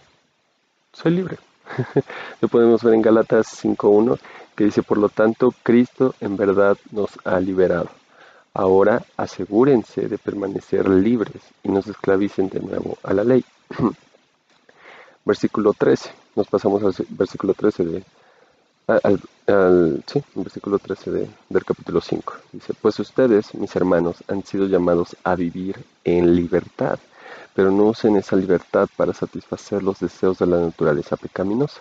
Soy 0.93 1.13
libre. 1.13 1.39
lo 2.41 2.49
podemos 2.49 2.83
ver 2.83 2.95
en 2.95 3.03
Galatas 3.03 3.65
5.1 3.65 4.19
que 4.55 4.65
dice, 4.65 4.83
por 4.83 4.99
lo 4.99 5.09
tanto, 5.09 5.55
Cristo 5.63 6.15
en 6.21 6.37
verdad 6.37 6.77
nos 6.91 7.11
ha 7.25 7.41
liberado 7.41 7.89
Ahora 8.57 9.05
asegúrense 9.17 10.09
de 10.09 10.17
permanecer 10.17 10.89
libres 10.89 11.43
y 11.65 11.71
no 11.71 11.83
se 11.83 11.91
esclavicen 11.91 12.49
de 12.49 12.61
nuevo 12.61 12.99
a 13.03 13.13
la 13.13 13.25
ley. 13.25 13.45
versículo 15.25 15.73
13. 15.73 16.11
Nos 16.37 16.47
pasamos 16.47 16.83
al 16.85 17.07
versículo 17.11 17.55
13 17.55 17.85
de, 17.85 18.05
al, 18.87 20.03
sí, 20.07 20.23
versículo 20.35 20.79
13 20.79 21.11
de, 21.11 21.31
del 21.49 21.65
capítulo 21.65 22.01
5. 22.01 22.35
Dice, 22.53 22.75
pues 22.75 22.99
ustedes, 22.99 23.55
mis 23.55 23.75
hermanos, 23.77 24.17
han 24.29 24.45
sido 24.45 24.67
llamados 24.67 25.17
a 25.25 25.35
vivir 25.35 25.85
en 26.05 26.35
libertad, 26.35 26.99
pero 27.55 27.71
no 27.71 27.85
usen 27.85 28.17
esa 28.17 28.37
libertad 28.37 28.89
para 28.97 29.13
satisfacer 29.13 29.83
los 29.83 30.01
deseos 30.01 30.39
de 30.39 30.47
la 30.47 30.59
naturaleza 30.59 31.17
pecaminosa. 31.17 31.81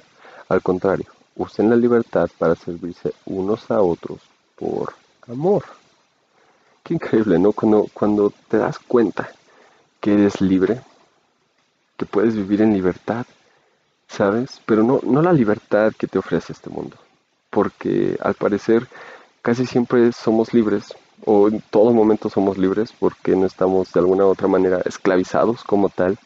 Al 0.50 0.62
contrario, 0.62 1.08
usen 1.36 1.70
la 1.70 1.76
libertad 1.76 2.30
para 2.38 2.56
servirse 2.56 3.14
unos 3.26 3.70
a 3.72 3.82
otros 3.82 4.20
por 4.56 4.94
amor. 5.28 5.64
Qué 6.84 6.94
increíble, 6.94 7.40
¿no? 7.40 7.54
Cuando, 7.54 7.88
cuando 7.94 8.34
te 8.50 8.58
das 8.58 8.78
cuenta 8.80 9.30
que 10.00 10.14
eres 10.14 10.42
libre, 10.42 10.82
que 11.98 12.06
puedes 12.06 12.36
vivir 12.36 12.62
en 12.62 12.74
libertad, 12.74 13.26
¿sabes? 14.14 14.62
Pero 14.66 14.84
no, 14.84 15.00
no 15.04 15.22
la 15.22 15.34
libertad 15.34 15.92
que 15.98 16.08
te 16.08 16.20
ofrece 16.20 16.54
este 16.54 16.70
mundo, 16.70 16.98
porque 17.50 18.18
al 18.22 18.36
parecer 18.36 18.88
casi 19.42 19.66
siempre 19.66 20.12
somos 20.12 20.54
libres, 20.54 20.94
o 21.26 21.48
en 21.48 21.62
todo 21.72 21.92
momento 21.92 22.30
somos 22.30 22.58
libres, 22.58 22.94
porque 22.98 23.36
no 23.36 23.46
estamos 23.48 23.92
de 23.92 24.00
alguna 24.00 24.26
u 24.26 24.30
otra 24.30 24.48
manera 24.48 24.82
esclavizados 24.86 25.64
como 25.64 25.90
tal, 25.90 26.18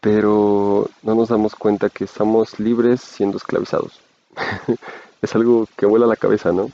pero 0.00 0.88
no 1.02 1.14
nos 1.14 1.28
damos 1.28 1.54
cuenta 1.54 1.90
que 1.90 2.04
estamos 2.04 2.58
libres 2.58 3.00
siendo 3.00 3.36
esclavizados. 3.36 4.00
es 5.22 5.34
algo 5.34 5.68
que 5.76 5.86
vuela 5.86 6.06
la 6.06 6.16
cabeza, 6.16 6.50
¿no? 6.52 6.70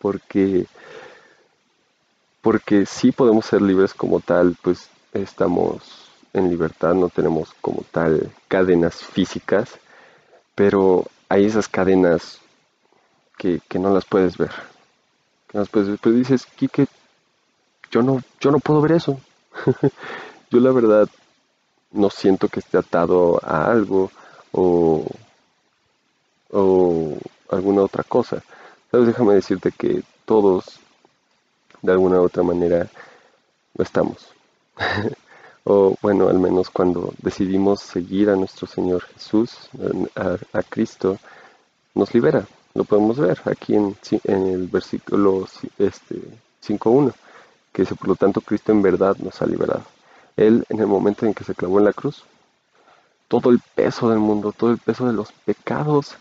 Porque 0.00 0.66
porque 2.40 2.84
sí 2.84 3.12
podemos 3.12 3.46
ser 3.46 3.62
libres 3.62 3.94
como 3.94 4.20
tal, 4.20 4.56
pues 4.60 4.90
estamos 5.14 6.10
en 6.34 6.50
libertad, 6.50 6.94
no 6.94 7.08
tenemos 7.08 7.54
como 7.60 7.82
tal 7.90 8.30
cadenas 8.48 8.96
físicas, 8.96 9.78
pero 10.54 11.06
hay 11.28 11.46
esas 11.46 11.68
cadenas 11.68 12.40
que, 13.38 13.60
no 13.78 13.94
las 13.94 14.04
puedes 14.04 14.36
ver. 14.36 14.50
Que 15.48 15.58
no 15.58 15.60
las 15.60 15.68
puedes 15.68 15.88
ver. 15.88 15.98
Pero 16.02 16.16
dices, 16.16 16.46
Kike, 16.46 16.86
yo 17.90 18.02
no, 18.02 18.20
yo 18.40 18.50
no 18.50 18.58
puedo 18.58 18.80
ver 18.82 18.92
eso. 18.92 19.18
yo 20.50 20.60
la 20.60 20.72
verdad 20.72 21.08
no 21.92 22.10
siento 22.10 22.48
que 22.48 22.60
esté 22.60 22.78
atado 22.78 23.40
a 23.42 23.66
algo 23.70 24.10
o, 24.52 25.06
o 26.50 27.16
alguna 27.48 27.82
otra 27.82 28.02
cosa. 28.02 28.42
Sabes, 28.90 29.06
déjame 29.06 29.34
decirte 29.34 29.70
que 29.70 30.02
todos, 30.24 30.80
de 31.82 31.92
alguna 31.92 32.20
u 32.20 32.24
otra 32.24 32.42
manera, 32.42 32.88
lo 33.74 33.84
estamos. 33.84 34.28
o 35.64 35.96
bueno, 36.02 36.28
al 36.28 36.38
menos 36.38 36.70
cuando 36.70 37.12
decidimos 37.22 37.80
seguir 37.80 38.30
a 38.30 38.36
nuestro 38.36 38.66
Señor 38.66 39.02
Jesús, 39.02 39.70
a, 40.14 40.62
Cristo, 40.62 41.18
nos 41.94 42.12
libera. 42.14 42.46
Lo 42.74 42.84
podemos 42.84 43.18
ver 43.18 43.40
aquí 43.44 43.74
en, 43.74 43.96
en 44.24 44.46
el 44.46 44.66
versículo 44.66 45.46
este, 45.78 46.16
5.1, 46.66 47.12
que 47.72 47.82
dice, 47.82 47.94
por 47.94 48.08
lo 48.08 48.16
tanto, 48.16 48.40
Cristo 48.40 48.72
en 48.72 48.82
verdad 48.82 49.16
nos 49.18 49.40
ha 49.40 49.46
liberado. 49.46 49.84
Él, 50.36 50.64
en 50.68 50.80
el 50.80 50.86
momento 50.86 51.26
en 51.26 51.34
que 51.34 51.44
se 51.44 51.54
clavó 51.54 51.78
en 51.78 51.84
la 51.84 51.92
cruz, 51.92 52.24
todo 53.28 53.50
el 53.50 53.60
peso 53.74 54.10
del 54.10 54.18
mundo, 54.18 54.52
todo 54.52 54.70
el 54.70 54.78
peso 54.78 55.06
de 55.06 55.12
los 55.12 55.32
pecados 55.32 56.16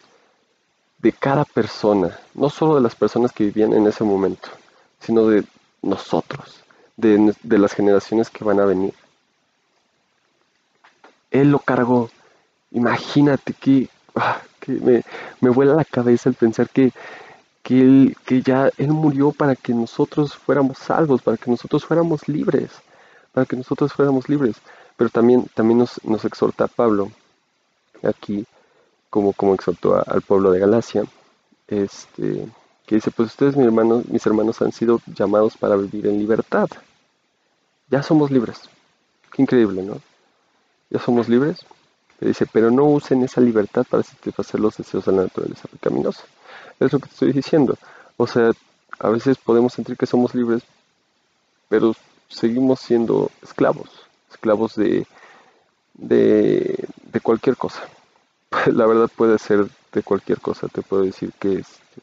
de 1.00 1.12
cada 1.12 1.44
persona, 1.44 2.18
no 2.34 2.50
solo 2.50 2.76
de 2.76 2.82
las 2.82 2.96
personas 2.96 3.32
que 3.32 3.46
vivían 3.46 3.74
en 3.74 3.86
ese 3.88 4.04
momento, 4.04 4.50
sino 5.00 5.28
de 5.28 5.44
nosotros, 5.82 6.64
de, 6.96 7.36
las 7.44 7.74
generaciones 7.74 8.30
que 8.30 8.46
van 8.46 8.60
a 8.60 8.66
venir. 8.66 8.94
Él 11.34 11.52
lo 11.52 11.60
cargó. 11.60 12.10
Imagínate 12.72 13.54
que, 13.54 13.90
ah, 14.16 14.42
me, 14.68 15.04
me, 15.42 15.50
vuela 15.50 15.74
la 15.74 15.84
cabeza 15.84 16.30
el 16.30 16.36
pensar 16.36 16.70
que, 16.70 16.94
que, 17.62 17.82
él, 17.82 18.16
que 18.26 18.42
ya 18.42 18.70
Él 18.78 18.90
murió 18.90 19.32
para 19.32 19.56
que 19.56 19.74
nosotros 19.74 20.36
fuéramos 20.36 20.78
salvos, 20.78 21.22
para 21.22 21.36
que 21.36 21.52
nosotros 21.52 21.84
fuéramos 21.86 22.28
libres, 22.30 22.72
para 23.34 23.46
que 23.46 23.58
nosotros 23.58 23.92
fuéramos 23.92 24.30
libres. 24.30 24.58
Pero 24.96 25.10
también, 25.10 25.48
también 25.56 25.80
nos, 25.80 26.02
nos 26.06 26.24
exhorta 26.24 26.68
Pablo 26.68 27.12
aquí 28.04 28.46
como, 29.10 29.34
como 29.34 29.56
exhortó 29.56 30.02
al 30.08 30.22
pueblo 30.22 30.52
de 30.52 30.60
Galacia, 30.60 31.04
este, 31.68 32.48
que 32.86 32.96
dice, 32.96 33.12
pues 33.12 33.30
ustedes 33.30 33.56
mis 33.56 33.66
hermanos, 33.66 34.06
mis 34.08 34.26
hermanos 34.26 34.62
han 34.62 34.72
sido 34.72 35.02
llamados 35.16 35.58
para 35.58 35.76
vivir 35.76 36.08
en 36.08 36.20
libertad. 36.20 36.68
Ya 37.90 38.04
somos 38.04 38.32
libres. 38.32 38.62
Qué 39.32 39.42
increíble, 39.42 39.84
¿no? 39.84 40.00
Ya 40.94 41.00
somos 41.00 41.28
libres. 41.28 41.66
Le 42.20 42.30
dice, 42.30 42.46
pero 42.46 42.72
no 42.72 42.86
usen 42.86 43.24
esa 43.24 43.42
libertad 43.42 43.86
para 43.90 44.04
satisfacer 44.04 44.60
los 44.62 44.78
deseos 44.78 45.04
de 45.06 45.12
la 45.12 45.24
naturaleza 45.24 45.68
pecaminosa. 45.68 46.24
Es 46.80 46.94
lo 46.94 47.00
que 47.00 47.08
te 47.08 47.14
estoy 47.14 47.34
diciendo. 47.34 47.78
O 48.16 48.28
sea, 48.28 48.52
a 49.00 49.10
veces 49.10 49.38
podemos 49.38 49.74
sentir 49.74 49.98
que 49.98 50.06
somos 50.06 50.34
libres, 50.34 50.64
pero 51.68 51.96
seguimos 52.30 52.80
siendo 52.80 53.30
esclavos, 53.42 53.90
esclavos 54.32 54.76
de, 54.76 55.06
de, 55.96 56.88
de 57.12 57.20
cualquier 57.20 57.58
cosa. 57.58 57.84
la 58.68 58.86
verdad 58.86 59.10
puede 59.14 59.40
ser 59.40 59.68
de 59.92 60.04
cualquier 60.04 60.40
cosa. 60.40 60.68
Te 60.68 60.82
puedo 60.82 61.04
decir 61.04 61.34
que 61.40 61.56
este, 61.56 62.02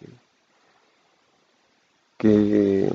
que 2.19 2.93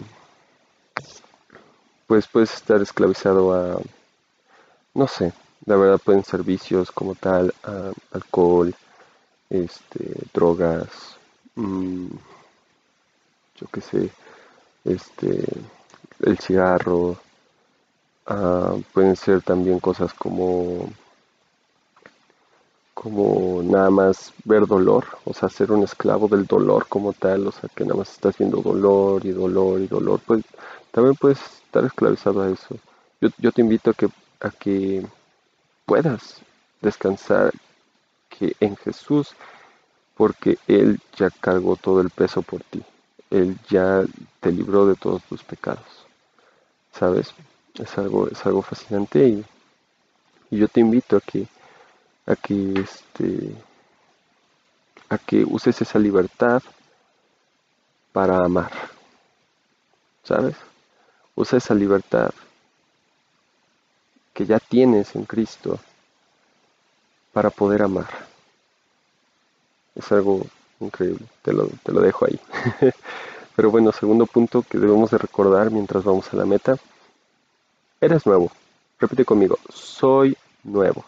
pues 2.06 2.28
puedes 2.28 2.54
estar 2.54 2.82
esclavizado 2.82 3.54
a 3.54 3.82
no 4.94 5.08
sé, 5.08 5.34
la 5.66 5.76
verdad 5.76 6.00
pueden 6.04 6.24
ser 6.24 6.44
vicios 6.44 6.92
como 6.92 7.16
tal, 7.16 7.54
alcohol, 8.12 8.74
este, 9.50 10.14
drogas, 10.34 11.18
mm, 11.56 12.08
yo 13.60 13.68
qué 13.72 13.82
sé, 13.82 14.10
este, 14.86 15.44
el 16.22 16.40
cigarro, 16.40 17.18
ah, 18.28 18.76
pueden 18.94 19.16
ser 19.16 19.42
también 19.42 19.80
cosas 19.80 20.14
como 20.14 20.90
como 22.94 23.62
nada 23.62 23.90
más 23.90 24.34
ver 24.46 24.66
dolor, 24.66 25.06
o 25.26 25.34
sea, 25.34 25.50
ser 25.50 25.72
un 25.72 25.84
esclavo 25.84 26.28
del 26.28 26.46
dolor 26.48 26.88
como 26.88 27.14
tal, 27.14 27.46
o 27.48 27.52
sea, 27.52 27.70
que 27.76 27.84
nada 27.84 27.98
más 28.00 28.12
estás 28.12 28.38
viendo 28.38 28.62
dolor 28.62 29.24
y 29.26 29.32
dolor 29.32 29.82
y 29.82 29.88
dolor, 29.88 30.20
pues 30.26 30.44
también 30.92 31.16
puedes 31.16 31.40
estar 31.66 31.84
esclavizado 31.86 32.42
a 32.42 32.50
eso. 32.50 32.78
Yo, 33.22 33.30
yo 33.38 33.52
te 33.52 33.62
invito 33.62 33.92
a 33.92 33.94
que, 33.94 34.08
a 34.40 34.50
que 34.50 35.06
puedas 35.86 36.42
descansar 36.82 37.52
que 38.30 38.56
en 38.60 38.76
Jesús, 38.76 39.30
porque 40.16 40.58
Él 40.68 41.00
ya 41.16 41.30
cargó 41.30 41.76
todo 41.76 42.02
el 42.02 42.10
peso 42.10 42.42
por 42.42 42.64
ti, 42.64 42.84
Él 43.30 43.58
ya 43.70 44.04
te 44.40 44.52
libró 44.52 44.88
de 44.88 44.96
todos 44.96 45.24
tus 45.24 45.44
pecados, 45.44 46.06
¿sabes? 46.92 47.34
Es 47.76 47.98
algo, 47.98 48.28
es 48.28 48.46
algo 48.46 48.62
fascinante 48.62 49.28
y 49.28 49.46
yo 50.58 50.68
te 50.68 50.80
invito 50.80 51.18
a 51.18 51.22
que 51.22 51.48
a 52.26 52.36
que 52.36 52.80
este 52.80 53.52
a 55.10 55.18
que 55.18 55.44
uses 55.44 55.82
esa 55.82 56.00
libertad 56.00 56.64
para 58.12 58.38
amar. 58.38 58.72
¿Sabes? 60.24 60.56
Usa 61.36 61.58
esa 61.58 61.76
libertad 61.76 62.32
que 64.36 64.46
ya 64.46 64.60
tienes 64.60 65.16
en 65.16 65.24
Cristo 65.24 65.80
para 67.32 67.50
poder 67.50 67.82
amar. 67.82 68.10
Es 69.96 70.12
algo 70.12 70.46
increíble, 70.82 71.26
te 71.42 71.54
lo, 71.54 71.70
te 71.84 71.94
lo 71.94 72.02
dejo 72.02 72.26
ahí. 72.26 72.40
Pero 73.56 73.72
bueno, 73.72 73.94
segundo 73.94 74.26
punto 74.26 74.62
que 74.62 74.78
debemos 74.78 75.12
de 75.12 75.18
recordar 75.18 75.72
mientras 75.72 76.04
vamos 76.04 76.32
a 76.34 76.36
la 76.36 76.46
meta. 76.46 76.78
Eres 78.02 78.26
nuevo. 78.26 78.52
Repite 79.00 79.24
conmigo, 79.24 79.58
soy 79.70 80.38
nuevo. 80.64 81.06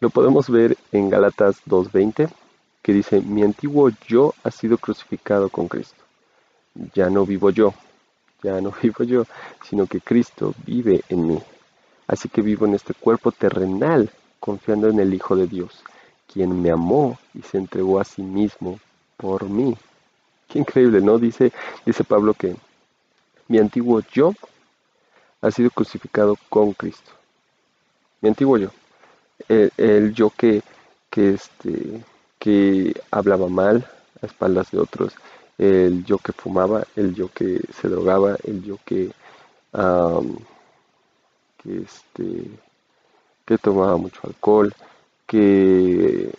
Lo 0.00 0.10
podemos 0.10 0.50
ver 0.50 0.76
en 0.92 1.08
Galatas 1.08 1.62
2.20, 1.66 2.30
que 2.82 2.92
dice, 2.92 3.22
mi 3.22 3.42
antiguo 3.42 3.90
yo 4.06 4.34
ha 4.44 4.50
sido 4.50 4.76
crucificado 4.76 5.48
con 5.48 5.66
Cristo. 5.66 6.02
Ya 6.94 7.08
no 7.08 7.24
vivo 7.24 7.48
yo, 7.48 7.72
ya 8.42 8.60
no 8.60 8.72
vivo 8.82 9.02
yo, 9.04 9.24
sino 9.66 9.86
que 9.86 10.02
Cristo 10.02 10.54
vive 10.66 11.02
en 11.08 11.26
mí. 11.26 11.42
Así 12.08 12.28
que 12.28 12.42
vivo 12.42 12.66
en 12.66 12.74
este 12.74 12.94
cuerpo 12.94 13.30
terrenal, 13.30 14.10
confiando 14.40 14.88
en 14.88 14.98
el 14.98 15.14
Hijo 15.14 15.36
de 15.36 15.46
Dios, 15.46 15.84
quien 16.32 16.60
me 16.60 16.70
amó 16.70 17.18
y 17.34 17.42
se 17.42 17.58
entregó 17.58 18.00
a 18.00 18.04
sí 18.04 18.22
mismo 18.22 18.80
por 19.16 19.48
mí. 19.48 19.76
Qué 20.48 20.58
increíble, 20.58 21.00
¿no? 21.00 21.18
Dice, 21.18 21.52
dice 21.86 22.02
Pablo 22.02 22.34
que 22.34 22.56
mi 23.46 23.58
antiguo 23.58 24.00
yo 24.12 24.32
ha 25.40 25.50
sido 25.52 25.70
crucificado 25.70 26.36
con 26.48 26.72
Cristo. 26.72 27.12
Mi 28.20 28.30
antiguo 28.30 28.58
yo 28.58 28.70
el, 29.48 30.12
yo 30.14 30.30
que, 30.30 30.62
que, 31.10 31.34
este, 31.34 32.02
que 32.38 32.94
hablaba 33.10 33.48
mal 33.48 33.88
a 34.22 34.26
espaldas 34.26 34.70
de 34.70 34.78
otros, 34.78 35.14
el 35.58 36.04
yo 36.04 36.18
que 36.18 36.32
fumaba, 36.32 36.86
el 36.96 37.14
yo 37.14 37.30
que 37.32 37.60
se 37.80 37.88
drogaba, 37.88 38.36
el 38.44 38.62
yo 38.62 38.78
que, 38.84 39.10
este, 41.68 42.50
que 43.44 43.58
tomaba 43.58 43.96
mucho 43.96 44.20
alcohol, 44.24 44.74
que, 45.26 46.30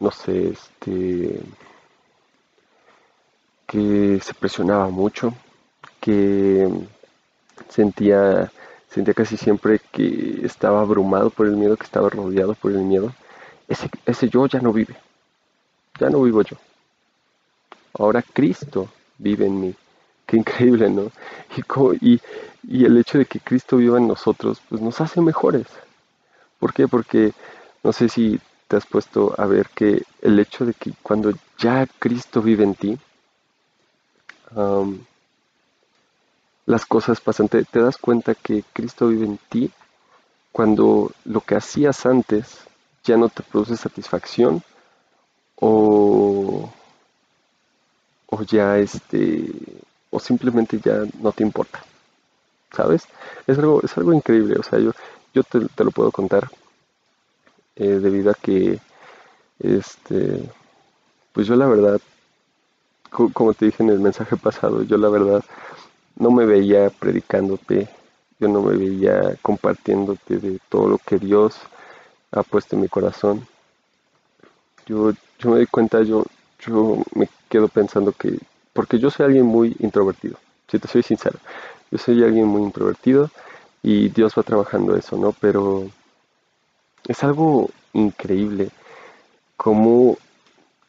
no 0.00 0.10
sé, 0.10 0.50
este, 0.50 1.40
que 3.66 4.20
se 4.22 4.34
presionaba 4.34 4.88
mucho, 4.88 5.34
que 6.00 6.68
sentía 7.68 8.50
Sentía 8.94 9.12
casi 9.12 9.36
siempre 9.36 9.80
que 9.90 10.46
estaba 10.46 10.80
abrumado 10.80 11.28
por 11.28 11.48
el 11.48 11.56
miedo, 11.56 11.76
que 11.76 11.82
estaba 11.82 12.08
rodeado 12.08 12.54
por 12.54 12.70
el 12.70 12.78
miedo. 12.78 13.12
Ese, 13.66 13.90
ese 14.06 14.28
yo 14.28 14.46
ya 14.46 14.60
no 14.60 14.72
vive. 14.72 14.94
Ya 15.98 16.10
no 16.10 16.22
vivo 16.22 16.42
yo. 16.42 16.56
Ahora 17.98 18.22
Cristo 18.22 18.88
vive 19.18 19.46
en 19.46 19.60
mí. 19.60 19.74
Increíble, 20.38 20.90
¿no? 20.90 21.10
Y, 22.00 22.20
el 22.84 22.96
hecho 22.96 23.18
de 23.18 23.26
que 23.26 23.40
Cristo 23.40 23.76
viva 23.76 23.98
en 23.98 24.08
nosotros, 24.08 24.62
pues 24.68 24.80
nos 24.80 25.00
hace 25.00 25.20
mejores. 25.20 25.66
¿Por 26.58 26.72
qué? 26.72 26.88
Porque 26.88 27.32
no 27.82 27.92
sé 27.92 28.08
si 28.08 28.40
te 28.68 28.76
has 28.76 28.86
puesto 28.86 29.34
a 29.36 29.44
ver 29.44 29.68
que 29.74 30.02
el 30.22 30.38
hecho 30.38 30.64
de 30.64 30.72
que 30.72 30.92
cuando 31.02 31.32
ya 31.58 31.86
Cristo 31.98 32.40
vive 32.40 32.64
en 32.64 32.74
ti, 32.74 32.98
las 36.66 36.86
cosas 36.86 37.20
pasan. 37.20 37.48
Te, 37.48 37.66
das 37.72 37.98
cuenta 37.98 38.34
que 38.34 38.64
Cristo 38.72 39.08
vive 39.08 39.26
en 39.26 39.38
ti 39.50 39.70
cuando 40.52 41.10
lo 41.24 41.40
que 41.42 41.56
hacías 41.56 42.06
antes 42.06 42.60
ya 43.02 43.18
no 43.18 43.28
te 43.28 43.42
produce 43.42 43.76
satisfacción 43.76 44.62
o, 45.56 46.72
o 48.26 48.42
ya 48.42 48.78
este 48.78 49.52
o 50.14 50.20
simplemente 50.20 50.80
ya 50.80 51.02
no 51.20 51.32
te 51.32 51.42
importa. 51.42 51.82
¿Sabes? 52.72 53.06
Es 53.46 53.58
algo, 53.58 53.80
es 53.82 53.96
algo 53.96 54.12
increíble. 54.12 54.56
O 54.58 54.62
sea, 54.62 54.78
yo, 54.78 54.92
yo 55.32 55.42
te, 55.44 55.84
lo 55.84 55.90
puedo 55.90 56.10
contar 56.10 56.48
eh, 57.76 57.98
debido 58.00 58.30
a 58.30 58.34
que 58.34 58.78
este 59.58 60.48
pues 61.32 61.46
yo 61.46 61.56
la 61.56 61.66
verdad 61.66 62.00
como 63.32 63.54
te 63.54 63.66
dije 63.66 63.82
en 63.82 63.90
el 63.90 64.00
mensaje 64.00 64.36
pasado, 64.36 64.82
yo 64.82 64.96
la 64.96 65.08
verdad 65.08 65.44
no 66.16 66.30
me 66.30 66.46
veía 66.46 66.90
predicándote, 66.90 67.88
yo 68.40 68.48
no 68.48 68.62
me 68.62 68.76
veía 68.76 69.36
compartiéndote 69.40 70.38
de 70.38 70.58
todo 70.68 70.88
lo 70.88 70.98
que 70.98 71.18
Dios 71.18 71.56
ha 72.32 72.42
puesto 72.42 72.74
en 72.74 72.82
mi 72.82 72.88
corazón. 72.88 73.46
Yo, 74.86 75.12
yo 75.38 75.50
me 75.50 75.56
doy 75.56 75.66
cuenta, 75.66 76.02
yo, 76.02 76.24
yo 76.58 76.98
me 77.14 77.28
quedo 77.48 77.68
pensando 77.68 78.12
que, 78.12 78.38
porque 78.74 78.98
yo 78.98 79.10
soy 79.10 79.26
alguien 79.26 79.46
muy 79.46 79.74
introvertido, 79.78 80.36
si 80.68 80.78
te 80.78 80.88
soy 80.88 81.02
sincero, 81.02 81.38
yo 81.90 81.96
soy 81.96 82.22
alguien 82.22 82.46
muy 82.46 82.62
introvertido 82.62 83.30
y 83.82 84.10
Dios 84.10 84.34
va 84.36 84.42
trabajando 84.42 84.96
eso, 84.96 85.16
¿no? 85.16 85.32
Pero 85.32 85.88
es 87.08 87.24
algo 87.24 87.70
increíble 87.92 88.68
cómo 89.56 90.18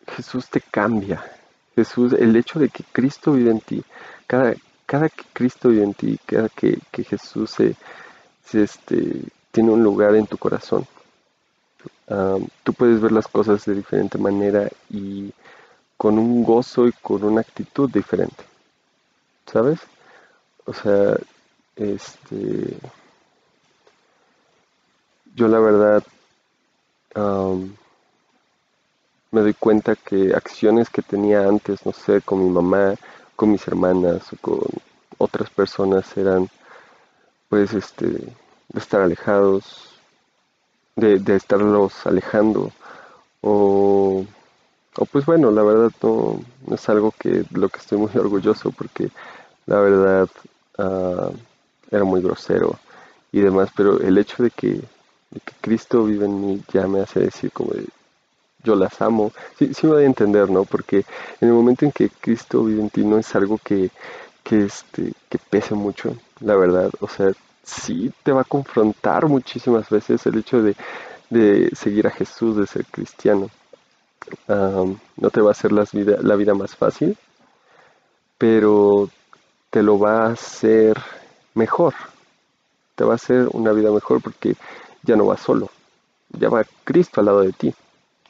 Jesús 0.07 0.49
te 0.49 0.61
cambia. 0.61 1.23
Jesús, 1.75 2.13
el 2.13 2.35
hecho 2.35 2.59
de 2.59 2.69
que 2.69 2.83
Cristo 2.91 3.33
vive 3.33 3.51
en 3.51 3.59
ti, 3.59 3.83
cada, 4.27 4.55
cada 4.85 5.09
que 5.09 5.23
Cristo 5.33 5.69
vive 5.69 5.83
en 5.83 5.93
ti, 5.93 6.19
cada 6.25 6.49
que, 6.49 6.79
Jesús 7.03 7.51
se, 7.51 7.75
este, 8.53 9.23
tiene 9.51 9.71
un 9.71 9.83
lugar 9.83 10.15
en 10.15 10.25
tu 10.25 10.37
corazón, 10.37 10.87
tú 12.63 12.73
puedes 12.73 13.01
ver 13.01 13.11
las 13.11 13.27
cosas 13.27 13.65
de 13.65 13.75
diferente 13.75 14.17
manera 14.17 14.69
y 14.89 15.31
con 16.05 16.19
un 16.19 16.43
gozo 16.43 16.87
y 16.87 16.91
con 16.91 17.23
una 17.23 17.41
actitud 17.41 17.89
diferente. 17.89 18.43
¿Sabes? 19.51 19.79
O 20.65 20.71
sea, 20.71 21.17
este, 21.75 22.77
yo 25.33 25.47
la 25.47 25.57
verdad 25.57 26.03
me 29.31 29.41
doy 29.41 29.55
cuenta 29.55 29.95
que 29.95 30.35
acciones 30.35 30.91
que 30.91 31.01
tenía 31.01 31.47
antes, 31.47 31.83
no 31.87 31.91
sé, 31.91 32.21
con 32.21 32.37
mi 32.43 32.51
mamá, 32.51 32.93
con 33.35 33.51
mis 33.51 33.67
hermanas 33.67 34.31
o 34.31 34.37
con 34.39 34.59
otras 35.17 35.49
personas 35.49 36.15
eran 36.15 36.47
pues 37.49 37.73
este 37.73 38.05
de 38.05 38.79
estar 38.79 39.01
alejados, 39.01 39.89
de, 40.95 41.17
de 41.17 41.35
estarlos 41.35 42.05
alejando 42.05 42.71
o, 43.41 44.23
o, 44.97 45.05
pues 45.05 45.25
bueno, 45.25 45.51
la 45.51 45.63
verdad 45.63 45.91
no, 46.01 46.39
es 46.71 46.89
algo 46.89 47.13
que 47.17 47.43
lo 47.51 47.69
que 47.69 47.79
estoy 47.79 47.97
muy 47.97 48.11
orgulloso 48.15 48.71
porque 48.71 49.09
la 49.65 49.79
verdad 49.79 50.29
ah, 50.77 51.29
era 51.91 52.03
muy 52.03 52.21
grosero 52.21 52.77
y 53.31 53.41
demás, 53.41 53.69
pero 53.75 53.99
el 53.99 54.17
hecho 54.17 54.43
de 54.43 54.51
que 54.51 54.81
que 55.39 55.53
Cristo 55.61 56.05
vive 56.05 56.25
en 56.25 56.45
mí 56.45 56.63
ya 56.71 56.87
me 56.87 57.01
hace 57.01 57.19
decir 57.19 57.51
como 57.51 57.71
yo 58.63 58.75
las 58.75 59.01
amo. 59.01 59.31
Sí, 59.57 59.73
sí 59.73 59.85
me 59.87 59.93
voy 59.93 60.03
a 60.03 60.07
entender, 60.07 60.49
¿no? 60.49 60.65
Porque 60.65 61.05
en 61.41 61.49
el 61.49 61.53
momento 61.53 61.85
en 61.85 61.91
que 61.91 62.09
Cristo 62.09 62.63
vive 62.63 62.81
en 62.81 62.89
ti 62.89 63.03
no 63.03 63.17
es 63.17 63.35
algo 63.35 63.59
que, 63.63 63.89
que, 64.43 64.65
este, 64.65 65.13
que 65.29 65.37
pese 65.37 65.75
mucho, 65.75 66.15
la 66.39 66.55
verdad. 66.55 66.89
O 66.99 67.07
sea, 67.07 67.31
sí 67.63 68.11
te 68.23 68.31
va 68.31 68.41
a 68.41 68.45
confrontar 68.45 69.27
muchísimas 69.27 69.89
veces 69.89 70.25
el 70.25 70.37
hecho 70.37 70.61
de, 70.61 70.75
de 71.29 71.69
seguir 71.75 72.07
a 72.07 72.11
Jesús, 72.11 72.57
de 72.57 72.67
ser 72.67 72.85
cristiano. 72.85 73.49
No 74.47 75.29
te 75.31 75.41
va 75.41 75.49
a 75.49 75.51
hacer 75.51 75.71
la 75.71 75.85
vida, 76.35 76.53
más 76.53 76.75
fácil, 76.75 77.17
pero 78.37 79.09
te 79.69 79.83
lo 79.83 79.99
va 79.99 80.25
a 80.25 80.31
hacer 80.31 80.97
mejor. 81.53 81.93
Te 82.95 83.03
va 83.03 83.13
a 83.13 83.15
hacer 83.15 83.49
una 83.51 83.71
vida 83.71 83.91
mejor 83.91 84.21
porque 84.21 84.55
ya 85.03 85.15
no 85.15 85.25
va 85.25 85.37
solo, 85.37 85.69
ya 86.29 86.49
va 86.49 86.65
Cristo 86.83 87.19
al 87.19 87.25
lado 87.25 87.41
de 87.41 87.51
ti. 87.51 87.73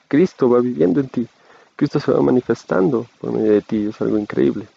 Cristo 0.08 0.50
va 0.50 0.60
viviendo 0.60 1.00
en 1.00 1.10
ti. 1.10 1.28
Cristo 1.76 2.00
se 2.00 2.12
va 2.12 2.22
manifestando 2.22 3.06
por 3.20 3.34
medio 3.34 3.52
de 3.52 3.62
ti, 3.62 3.88
es 3.88 4.00
algo 4.02 4.18
increíble. 4.18 4.68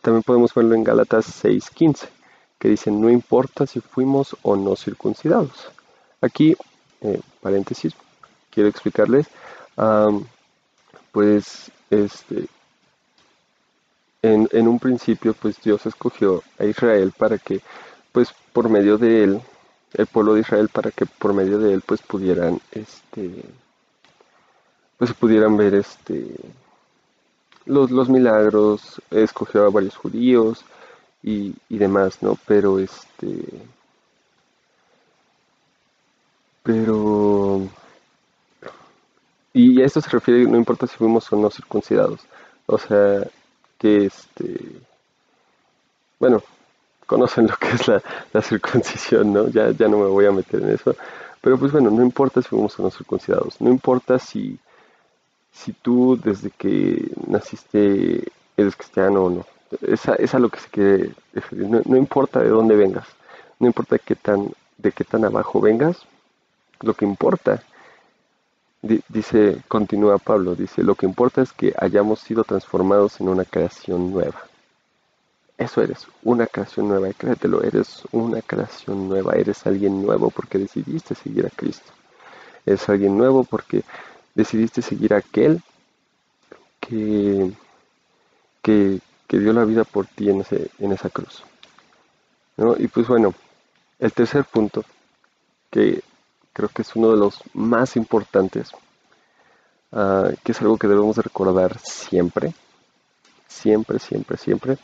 También 0.00 0.22
podemos 0.22 0.54
verlo 0.54 0.74
en 0.74 0.84
Gálatas 0.84 1.26
6:15, 1.44 2.08
que 2.58 2.68
dice, 2.68 2.90
no 2.90 3.10
importa 3.10 3.66
si 3.66 3.80
fuimos 3.80 4.36
o 4.42 4.56
no 4.56 4.74
circuncidados. 4.76 5.70
Aquí, 6.22 6.56
eh, 7.02 7.20
paréntesis, 7.42 7.94
quiero 8.50 8.68
explicarles, 8.68 9.26
pues, 11.12 11.70
este, 11.90 12.46
en, 14.22 14.68
un 14.68 14.78
principio, 14.78 15.34
pues 15.34 15.60
Dios 15.62 15.86
escogió 15.86 16.42
a 16.58 16.64
Israel 16.64 17.12
para 17.16 17.38
que, 17.38 17.60
pues, 18.12 18.34
por 18.52 18.68
medio 18.68 18.98
de 18.98 19.24
él, 19.24 19.42
el 19.94 20.06
pueblo 20.06 20.34
de 20.34 20.40
Israel 20.40 20.68
para 20.68 20.90
que 20.90 21.06
por 21.06 21.34
medio 21.34 21.58
de 21.58 21.74
él 21.74 21.82
pues 21.84 22.00
pudieran 22.02 22.60
este 22.70 23.44
pues 24.98 25.12
pudieran 25.14 25.56
ver 25.56 25.74
este 25.74 26.26
los, 27.66 27.90
los 27.90 28.08
milagros 28.08 29.02
escogió 29.10 29.66
a 29.66 29.70
varios 29.70 29.96
judíos 29.96 30.64
y, 31.22 31.54
y 31.68 31.78
demás 31.78 32.22
no 32.22 32.38
pero 32.46 32.78
este 32.78 33.44
pero 36.62 37.68
y 39.52 39.82
a 39.82 39.86
esto 39.86 40.00
se 40.00 40.10
refiere 40.10 40.44
no 40.44 40.56
importa 40.56 40.86
si 40.86 40.96
fuimos 40.96 41.32
o 41.32 41.36
no 41.36 41.50
circuncidados 41.50 42.20
o 42.66 42.78
sea 42.78 43.26
que 43.78 44.06
este 44.06 44.80
bueno 46.18 46.42
conocen 47.10 47.48
lo 47.48 47.56
que 47.56 47.70
es 47.70 47.88
la, 47.88 48.40
circuncisión, 48.40 49.32
¿no? 49.32 49.48
Ya, 49.48 49.72
ya 49.72 49.88
no 49.88 49.98
me 49.98 50.06
voy 50.06 50.26
a 50.26 50.30
meter 50.30 50.62
en 50.62 50.70
eso. 50.70 50.94
Pero 51.40 51.58
pues 51.58 51.72
bueno, 51.72 51.90
no 51.90 52.04
importa 52.04 52.40
si 52.40 52.48
fuimos 52.48 52.78
o 52.78 52.84
no 52.84 52.90
circuncidados, 52.90 53.60
no 53.60 53.68
importa 53.68 54.20
si, 54.20 54.56
si 55.50 55.72
tú 55.72 56.16
desde 56.22 56.50
que 56.50 57.10
naciste 57.26 58.30
eres 58.56 58.76
cristiano 58.76 59.24
o 59.24 59.30
no. 59.30 59.46
Es 59.82 60.34
a, 60.34 60.38
lo 60.38 60.50
que 60.50 60.60
se 60.60 60.68
quiere 60.68 61.10
referir. 61.32 61.66
No, 61.68 61.96
importa 61.96 62.38
de 62.40 62.48
dónde 62.48 62.76
vengas, 62.76 63.08
no 63.58 63.66
importa 63.66 63.98
qué 63.98 64.14
tan, 64.14 64.52
de 64.78 64.92
qué 64.92 65.02
tan 65.02 65.24
abajo 65.24 65.60
vengas, 65.60 66.06
lo 66.80 66.94
que 66.94 67.04
importa, 67.04 67.64
dice, 68.82 69.62
continúa 69.68 70.18
Pablo, 70.18 70.54
dice, 70.54 70.82
lo 70.82 70.94
que 70.94 71.06
importa 71.06 71.42
es 71.42 71.52
que 71.52 71.74
hayamos 71.78 72.20
sido 72.20 72.44
transformados 72.44 73.20
en 73.20 73.28
una 73.28 73.44
creación 73.44 74.12
nueva. 74.12 74.42
Eso 75.58 75.82
eres, 75.82 76.06
una 76.22 76.46
creación 76.46 76.88
nueva, 76.88 77.10
y 77.10 77.14
créetelo, 77.14 77.62
eres 77.62 78.02
una 78.12 78.40
creación 78.40 79.08
nueva, 79.08 79.34
eres 79.34 79.66
alguien 79.66 80.02
nuevo 80.02 80.30
porque 80.30 80.58
decidiste 80.58 81.14
seguir 81.14 81.46
a 81.46 81.50
Cristo. 81.50 81.92
Eres 82.64 82.88
alguien 82.88 83.18
nuevo 83.18 83.44
porque 83.44 83.84
decidiste 84.34 84.80
seguir 84.80 85.12
a 85.12 85.18
aquel 85.18 85.62
que, 86.80 87.52
que, 88.62 89.00
dio 89.28 89.52
la 89.52 89.64
vida 89.64 89.84
por 89.84 90.06
ti 90.06 90.30
en, 90.30 90.40
ese, 90.40 90.70
en 90.78 90.92
esa 90.92 91.10
cruz. 91.10 91.44
Y 92.78 92.88
pues 92.88 93.06
bueno, 93.06 93.34
el 93.98 94.12
tercer 94.12 94.44
punto, 94.44 94.84
que 95.70 96.02
creo 96.60 96.68
que 96.68 96.82
es 96.82 96.94
uno 96.94 97.10
de 97.10 97.16
los 97.16 97.40
más 97.54 97.96
importantes, 97.96 98.70
ah, 99.92 100.28
que 100.44 100.52
es 100.52 100.60
algo 100.60 100.76
que 100.76 100.88
debemos 100.88 101.16
recordar 101.16 101.78
siempre, 101.78 102.52
siempre, 103.48 103.98
siempre, 103.98 104.36
siempre, 104.36 104.78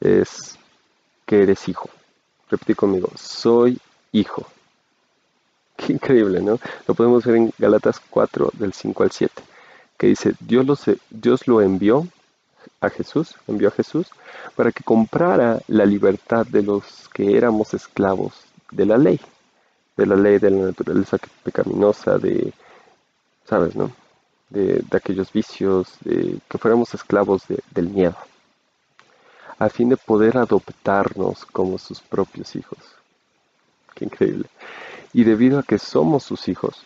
es 0.00 0.58
que 1.24 1.42
eres 1.42 1.66
hijo. 1.66 1.88
Repite 2.50 2.74
conmigo, 2.74 3.08
soy 3.16 3.78
hijo. 4.12 4.46
Qué 5.76 5.94
increíble, 5.94 6.42
¿no? 6.42 6.58
Lo 6.86 6.94
podemos 6.94 7.24
ver 7.24 7.36
en 7.36 7.54
Galatas 7.56 7.98
4 8.10 8.50
del 8.52 8.74
5 8.74 9.02
al 9.02 9.12
7, 9.12 9.42
que 9.96 10.08
dice, 10.08 10.34
Dios 10.40 10.66
lo, 10.66 10.76
Dios 11.08 11.48
lo 11.48 11.62
envió 11.62 12.06
a 12.82 12.90
Jesús, 12.90 13.34
envió 13.48 13.68
a 13.68 13.72
Jesús 13.72 14.08
para 14.56 14.72
que 14.72 14.84
comprara 14.84 15.62
la 15.68 15.86
libertad 15.86 16.46
de 16.46 16.62
los 16.62 17.08
que 17.14 17.34
éramos 17.34 17.72
esclavos 17.72 18.34
de 18.70 18.84
la 18.84 18.98
ley, 18.98 19.18
de 19.96 20.06
la 20.06 20.16
ley 20.16 20.38
de 20.38 20.50
la 20.50 20.66
naturaleza 20.66 21.18
pecaminosa, 21.42 22.18
de, 22.18 22.52
¿sabes, 23.44 23.76
no? 23.76 23.92
De, 24.50 24.84
aquellos 24.92 25.32
vicios, 25.32 25.96
de 26.00 26.38
que 26.48 26.58
fuéramos 26.58 26.94
esclavos 26.94 27.44
del 27.74 27.88
miedo 27.88 28.16
a 29.62 29.68
fin 29.68 29.88
de 29.88 29.96
poder 29.96 30.38
adoptarnos 30.38 31.44
como 31.44 31.78
sus 31.78 32.00
propios 32.00 32.56
hijos. 32.56 32.78
Qué 33.94 34.04
increíble. 34.06 34.48
Y 35.12 35.22
debido 35.22 35.60
a 35.60 35.62
que 35.62 35.78
somos 35.78 36.24
sus 36.24 36.48
hijos, 36.48 36.84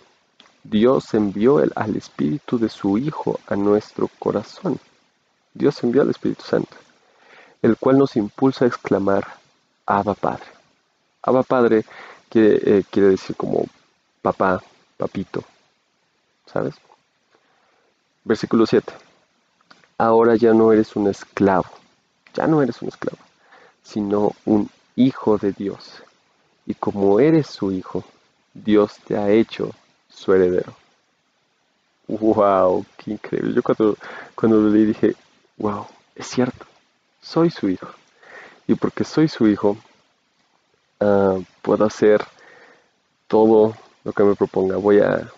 Dios 0.63 1.15
envió 1.15 1.61
el, 1.61 1.73
al 1.75 1.97
Espíritu 1.97 2.59
de 2.59 2.69
su 2.69 2.99
Hijo 2.99 3.41
a 3.47 3.57
nuestro 3.57 4.11
corazón. 4.19 4.79
Dios 5.55 5.83
envió 5.83 6.03
al 6.03 6.11
Espíritu 6.11 6.43
Santo, 6.43 6.77
el 7.63 7.79
cual 7.79 7.97
nos 7.97 8.15
impulsa 8.17 8.67
a 8.67 8.69
exclamar, 8.69 9.27
Abba 9.87 10.13
Padre. 10.13 10.45
Abba 11.23 11.45
Padre 11.45 11.85
quiere, 12.29 12.79
eh, 12.79 12.85
quiere 12.91 13.11
decir 13.11 13.37
como 13.37 13.67
papá, 14.23 14.63
papito, 14.97 15.45
¿sabes? 16.47 16.75
Versículo 18.25 18.67
7. 18.67 18.93
Ahora 19.99 20.37
ya 20.37 20.53
no 20.53 20.73
eres 20.73 20.97
un 20.97 21.09
esclavo 21.09 21.71
ya 22.37 22.47
no 22.47 22.63
eres 22.63 22.83
un 22.83 22.89
esclavo, 22.89 23.19
sino 23.83 24.33
un 24.45 24.69
hijo 24.95 25.39
de 25.39 25.53
Dios. 25.53 26.03
Y 26.67 26.75
como 26.75 27.19
eres 27.19 27.47
su 27.47 27.73
hijo, 27.73 28.05
Dios 28.53 28.99
te 29.07 29.17
ha 29.17 29.31
hecho 29.31 29.71
su 30.09 30.35
heredero. 30.35 30.75
¡Wow! 32.09 32.85
¡Qué 32.99 33.13
increíble! 33.13 33.55
Yo 33.55 33.63
cuando, 33.63 33.97
cuando 34.35 34.59
lo 34.59 34.69
leí 34.69 34.85
dije, 34.85 35.17
¡Wow! 35.57 35.87
es 36.15 36.27
cierto, 36.27 36.67
soy 37.21 37.51
su 37.51 37.69
hijo. 37.69 37.89
Y 38.67 38.75
porque 38.75 39.05
soy 39.05 39.29
su 39.29 39.49
hijo, 39.49 39.77
uh, 41.01 41.43
puedo 41.63 41.85
hacer 41.85 42.21
todo 43.27 43.75
lo 44.05 44.13
que 44.13 44.25
me 44.25 44.35
proponga. 44.35 44.77
Voy 44.77 45.01
a, 45.01 45.31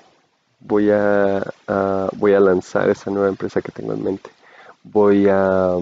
voy 0.60 0.90
a, 0.90 1.42
uh, 1.68 2.16
voy 2.16 2.34
a 2.34 2.40
lanzar 2.40 2.90
esa 2.90 3.10
nueva 3.10 3.28
empresa 3.28 3.62
que 3.62 3.72
tengo 3.72 3.92
en 3.92 4.04
mente. 4.04 4.30
Voy 4.82 5.26
a, 5.28 5.76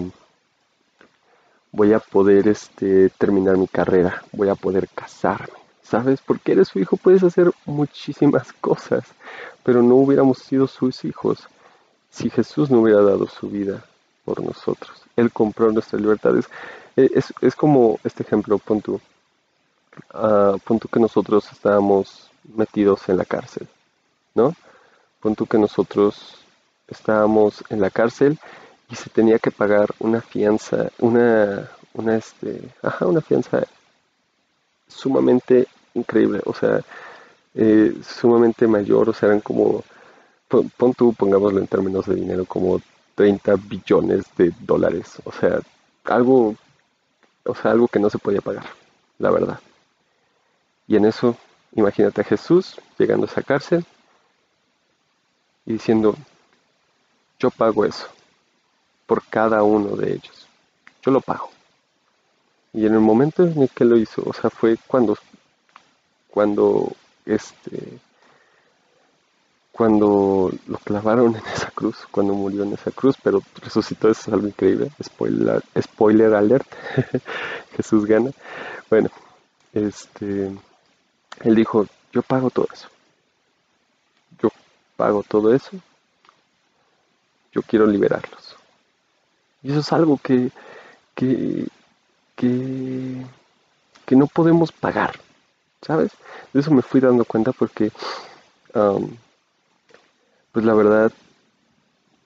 voy 1.71 1.93
a 1.93 1.99
poder 1.99 2.47
este, 2.47 3.09
terminar 3.09 3.57
mi 3.57 3.67
carrera. 3.67 4.23
Voy 4.31 4.49
a 4.49 4.55
poder 4.55 4.87
casarme. 4.89 5.57
¿Sabes? 5.83 6.19
Porque 6.19 6.51
eres 6.51 6.67
su 6.67 6.79
hijo 6.79 6.97
puedes 6.97 7.23
hacer 7.23 7.49
muchísimas 7.65 8.51
cosas, 8.61 9.05
pero 9.63 9.81
no 9.81 9.95
hubiéramos 9.95 10.39
sido 10.39 10.67
sus 10.67 11.05
hijos 11.05 11.47
si 12.09 12.29
Jesús 12.29 12.69
no 12.69 12.81
hubiera 12.81 13.01
dado 13.01 13.27
su 13.27 13.49
vida 13.49 13.85
por 14.25 14.43
nosotros. 14.43 15.03
Él 15.15 15.31
compró 15.31 15.71
nuestras 15.71 16.01
libertades. 16.01 16.49
Es, 16.97 17.33
es 17.39 17.55
como 17.55 17.99
este 18.03 18.23
ejemplo, 18.23 18.57
pon 18.57 18.81
tú, 18.81 18.99
uh, 20.13 20.79
que 20.89 20.99
nosotros 20.99 21.51
estábamos 21.51 22.29
metidos 22.55 23.07
en 23.09 23.17
la 23.17 23.25
cárcel, 23.25 23.67
¿no? 24.35 24.55
Pon 25.19 25.35
que 25.35 25.57
nosotros 25.57 26.37
estábamos 26.87 27.63
en 27.69 27.81
la 27.81 27.89
cárcel 27.89 28.39
y 28.89 28.95
se 28.95 29.09
tenía 29.09 29.39
que 29.39 29.51
pagar 29.51 29.93
una 29.99 30.21
fianza, 30.21 30.89
una, 30.99 31.69
una, 31.93 32.15
este, 32.15 32.61
ajá, 32.81 33.05
una 33.05 33.21
fianza 33.21 33.63
sumamente 34.87 35.67
increíble, 35.93 36.41
o 36.45 36.53
sea, 36.53 36.81
eh, 37.53 37.95
sumamente 38.03 38.67
mayor, 38.67 39.09
o 39.09 39.13
sea, 39.13 39.27
eran 39.29 39.41
como, 39.41 39.83
pon, 40.47 40.93
tú, 40.93 41.13
pongámoslo 41.13 41.59
en 41.59 41.67
términos 41.67 42.05
de 42.05 42.15
dinero, 42.15 42.45
como 42.45 42.81
30 43.15 43.55
billones 43.67 44.25
de 44.37 44.53
dólares, 44.61 45.17
o 45.25 45.31
sea, 45.31 45.59
algo, 46.05 46.55
o 47.43 47.55
sea, 47.55 47.71
algo 47.71 47.87
que 47.87 47.99
no 47.99 48.09
se 48.09 48.19
podía 48.19 48.41
pagar, 48.41 48.65
la 49.19 49.31
verdad. 49.31 49.59
Y 50.87 50.95
en 50.95 51.05
eso, 51.05 51.35
imagínate 51.73 52.21
a 52.21 52.23
Jesús 52.23 52.79
llegando 52.97 53.25
a 53.25 53.29
esa 53.29 53.43
cárcel 53.43 53.85
y 55.65 55.73
diciendo, 55.73 56.15
yo 57.39 57.51
pago 57.51 57.85
eso 57.85 58.07
por 59.05 59.23
cada 59.25 59.63
uno 59.63 59.95
de 59.95 60.13
ellos, 60.13 60.47
yo 61.03 61.11
lo 61.11 61.21
pago. 61.21 61.49
Y 62.73 62.85
en 62.85 62.93
el 62.93 62.99
momento 62.99 63.43
en 63.43 63.61
el 63.61 63.69
que 63.69 63.85
lo 63.85 63.97
hizo, 63.97 64.21
o 64.25 64.33
sea, 64.33 64.49
fue 64.49 64.77
cuando 64.87 65.17
cuando 66.29 66.91
este 67.25 67.99
cuando 69.71 70.51
lo 70.67 70.77
clavaron 70.79 71.35
en 71.35 71.45
esa 71.53 71.69
cruz, 71.69 72.07
cuando 72.09 72.33
murió 72.33 72.63
en 72.63 72.73
esa 72.73 72.89
cruz, 72.89 73.15
pero 73.21 73.43
resucitó, 73.61 74.09
eso 74.09 74.21
es 74.21 74.33
algo 74.33 74.47
increíble, 74.47 74.91
spoiler, 75.03 75.63
spoiler 75.79 76.33
alert, 76.33 76.67
Jesús 77.75 78.05
gana. 78.07 78.31
Bueno, 78.89 79.09
este, 79.73 80.51
él 81.41 81.55
dijo, 81.55 81.87
yo 82.11 82.21
pago 82.21 82.49
todo 82.49 82.67
eso, 82.71 82.87
yo 84.41 84.49
pago 84.95 85.23
todo 85.23 85.53
eso, 85.53 85.71
yo 87.51 87.61
quiero 87.61 87.85
liberarlos. 87.85 88.55
Y 89.63 89.71
eso 89.71 89.79
es 89.79 89.91
algo 89.91 90.17
que, 90.17 90.51
que, 91.15 91.67
que, 92.35 93.25
que 94.05 94.15
no 94.15 94.27
podemos 94.27 94.71
pagar, 94.71 95.19
¿sabes? 95.81 96.11
De 96.53 96.59
eso 96.59 96.71
me 96.71 96.81
fui 96.81 97.01
dando 97.01 97.25
cuenta 97.25 97.51
porque, 97.51 97.91
pues 100.51 100.65
la 100.65 100.73
verdad, 100.73 101.11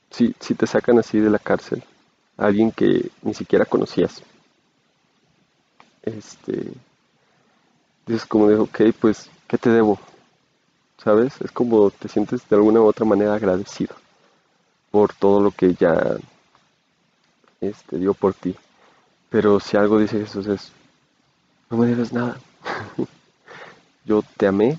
si, 0.09 0.35
si 0.39 0.55
te 0.55 0.67
sacan 0.67 0.99
así 0.99 1.19
de 1.19 1.29
la 1.29 1.39
cárcel, 1.39 1.83
a 2.37 2.45
alguien 2.45 2.71
que 2.71 3.09
ni 3.21 3.33
siquiera 3.33 3.65
conocías, 3.65 4.21
este, 6.03 6.73
dices 8.05 8.25
como 8.25 8.47
de, 8.47 8.55
ok, 8.55 8.81
pues, 8.99 9.29
¿qué 9.47 9.57
te 9.57 9.69
debo? 9.69 9.99
¿Sabes? 10.97 11.39
Es 11.41 11.51
como 11.51 11.89
te 11.91 12.07
sientes 12.07 12.47
de 12.47 12.55
alguna 12.55 12.81
u 12.81 12.85
otra 12.85 13.05
manera 13.05 13.33
agradecido 13.33 13.95
por 14.91 15.13
todo 15.13 15.39
lo 15.41 15.51
que 15.51 15.73
ya 15.73 16.17
este, 17.61 17.97
dio 17.97 18.13
por 18.13 18.33
ti. 18.33 18.55
Pero 19.29 19.59
si 19.59 19.77
algo 19.77 19.97
dice 19.97 20.19
Jesús 20.19 20.45
es, 20.47 20.71
no 21.69 21.77
me 21.77 21.87
debes 21.87 22.11
nada. 22.11 22.37
Yo 24.05 24.23
te 24.37 24.47
amé 24.47 24.77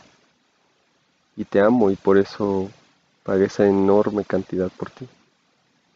y 1.37 1.45
te 1.45 1.61
amo 1.61 1.91
y 1.91 1.97
por 1.97 2.19
eso 2.19 2.71
pagué 3.23 3.47
esa 3.47 3.67
enorme 3.67 4.25
cantidad 4.25 4.71
por 4.71 4.91
ti, 4.91 5.09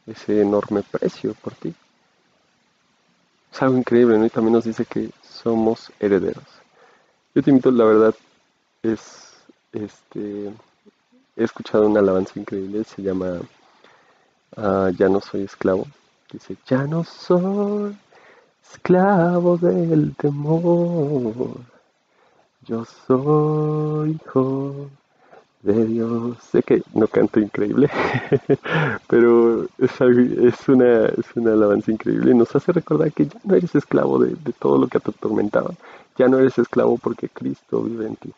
ese 0.06 0.40
enorme 0.40 0.82
precio 0.82 1.34
por 1.34 1.54
ti. 1.54 1.74
Es 3.52 3.62
algo 3.62 3.76
increíble, 3.76 4.18
¿no? 4.18 4.26
Y 4.26 4.30
también 4.30 4.54
nos 4.54 4.64
dice 4.64 4.84
que 4.84 5.10
somos 5.22 5.92
herederos. 6.00 6.44
Yo 7.36 7.42
te 7.42 7.50
invito, 7.50 7.70
la 7.70 7.84
verdad, 7.84 8.14
es, 8.82 9.36
este, 9.72 10.48
he 11.36 11.44
escuchado 11.44 11.86
una 11.86 12.00
alabanza 12.00 12.40
increíble, 12.40 12.82
se 12.84 13.02
llama 13.02 13.40
ah, 14.56 14.90
Ya 14.96 15.10
no 15.10 15.20
soy 15.20 15.42
esclavo. 15.42 15.86
Dice, 16.32 16.56
ya 16.66 16.84
no 16.84 17.04
soy 17.04 17.94
esclavo 18.62 19.58
del 19.58 20.16
temor 20.16 21.60
yo 22.66 22.84
soy 23.06 24.12
hijo 24.12 24.90
de 25.62 25.84
Dios. 25.84 26.36
Sé 26.50 26.62
que 26.62 26.82
no 26.94 27.06
canto 27.06 27.38
increíble, 27.38 27.88
pero 29.08 29.66
es, 29.78 30.00
una, 30.68 31.06
es 31.06 31.26
una 31.36 31.52
alabanza 31.52 31.92
increíble. 31.92 32.34
Nos 32.34 32.56
hace 32.56 32.72
recordar 32.72 33.12
que 33.12 33.26
ya 33.26 33.38
no 33.44 33.54
eres 33.54 33.74
esclavo 33.74 34.18
de, 34.18 34.34
todo 34.58 34.78
lo 34.78 34.88
que 34.88 34.98
te 34.98 35.10
atormentaba. 35.10 35.74
Ya 36.18 36.28
no 36.28 36.38
eres 36.38 36.58
esclavo 36.58 36.98
porque 36.98 37.28
Cristo 37.28 37.82
vive 37.82 38.06
en 38.06 38.16
ti. 38.16 38.32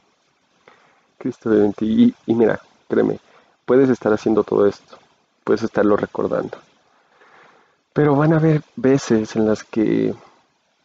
Cristo 1.18 1.50
vive 1.50 1.66
en 1.66 1.72
ti. 1.72 2.14
Y, 2.26 2.34
mira, 2.34 2.60
créeme, 2.88 3.20
puedes 3.64 3.88
estar 3.88 4.12
haciendo 4.12 4.44
todo 4.44 4.66
esto. 4.66 4.98
Puedes 5.44 5.62
estarlo 5.62 5.96
recordando. 5.96 6.58
Pero 7.92 8.16
van 8.16 8.32
a 8.32 8.36
haber 8.36 8.62
veces 8.76 9.34
en 9.36 9.46
las 9.46 9.64
que 9.64 10.14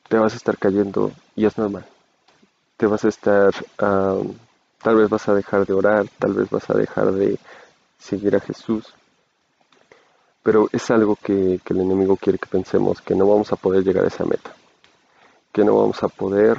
te 0.07 0.17
vas 0.17 0.33
a 0.33 0.37
estar 0.37 0.57
cayendo 0.57 1.11
y 1.35 1.45
es 1.45 1.57
normal 1.57 1.85
te 2.77 2.87
vas 2.87 3.05
a 3.05 3.07
estar, 3.07 3.53
tal 3.77 4.95
vez 4.95 5.09
vas 5.09 5.29
a 5.29 5.33
dejar 5.33 5.65
de 5.65 5.73
orar, 5.73 6.05
tal 6.19 6.33
vez 6.33 6.49
vas 6.49 6.69
a 6.69 6.73
dejar 6.73 7.13
de 7.13 7.39
seguir 7.97 8.35
a 8.35 8.39
Jesús. 8.39 8.93
Pero 10.41 10.67
es 10.71 10.91
algo 10.91 11.15
que, 11.15 11.61
el 11.65 11.79
enemigo 11.79 12.17
quiere 12.17 12.37
que 12.37 12.49
pensemos, 12.49 13.01
que 13.01 13.15
no 13.15 13.25
vamos 13.25 13.53
a 13.53 13.55
poder 13.55 13.85
llegar 13.85 14.03
a 14.03 14.09
esa 14.09 14.25
meta, 14.25 14.53
que 15.53 15.63
no 15.63 15.77
vamos 15.77 16.03
a 16.03 16.09
poder 16.09 16.57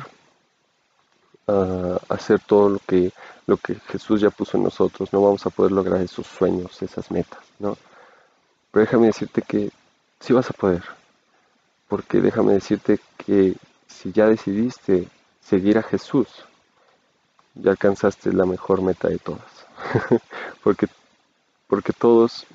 hacer 2.09 2.41
todo 2.41 2.69
lo 2.71 2.79
que, 2.79 3.13
lo 3.47 3.57
que 3.57 3.75
Jesús 3.75 4.21
ya 4.21 4.31
puso 4.31 4.57
en 4.57 4.65
nosotros, 4.65 5.13
no 5.13 5.23
vamos 5.23 5.45
a 5.47 5.51
poder 5.51 5.73
lograr 5.73 6.01
esos 6.01 6.27
sueños, 6.27 6.81
esas 6.83 7.11
metas, 7.11 7.41
¿no? 7.59 7.77
Pero 8.71 8.87
déjame 8.87 9.07
decirte 9.07 9.43
que 9.43 9.71
sí 10.21 10.33
vas 10.33 10.49
a 10.51 10.55
poder, 10.55 10.83
porque 11.89 12.21
déjame 12.21 12.55
decirte 12.55 12.99
que 13.19 13.55
si 13.87 14.13
ya 14.13 14.27
decidiste 14.27 15.09
seguir 15.41 15.79
a 15.79 15.83
Jesús, 15.83 16.29
ya 17.55 17.71
alcanzaste 17.71 18.33
la 18.33 18.47
mejor 18.47 18.83
meta 18.83 19.09
de 19.09 19.19
todas. 19.19 19.67
porque, 20.63 20.89
porque 21.69 21.93
todos, 21.93 22.47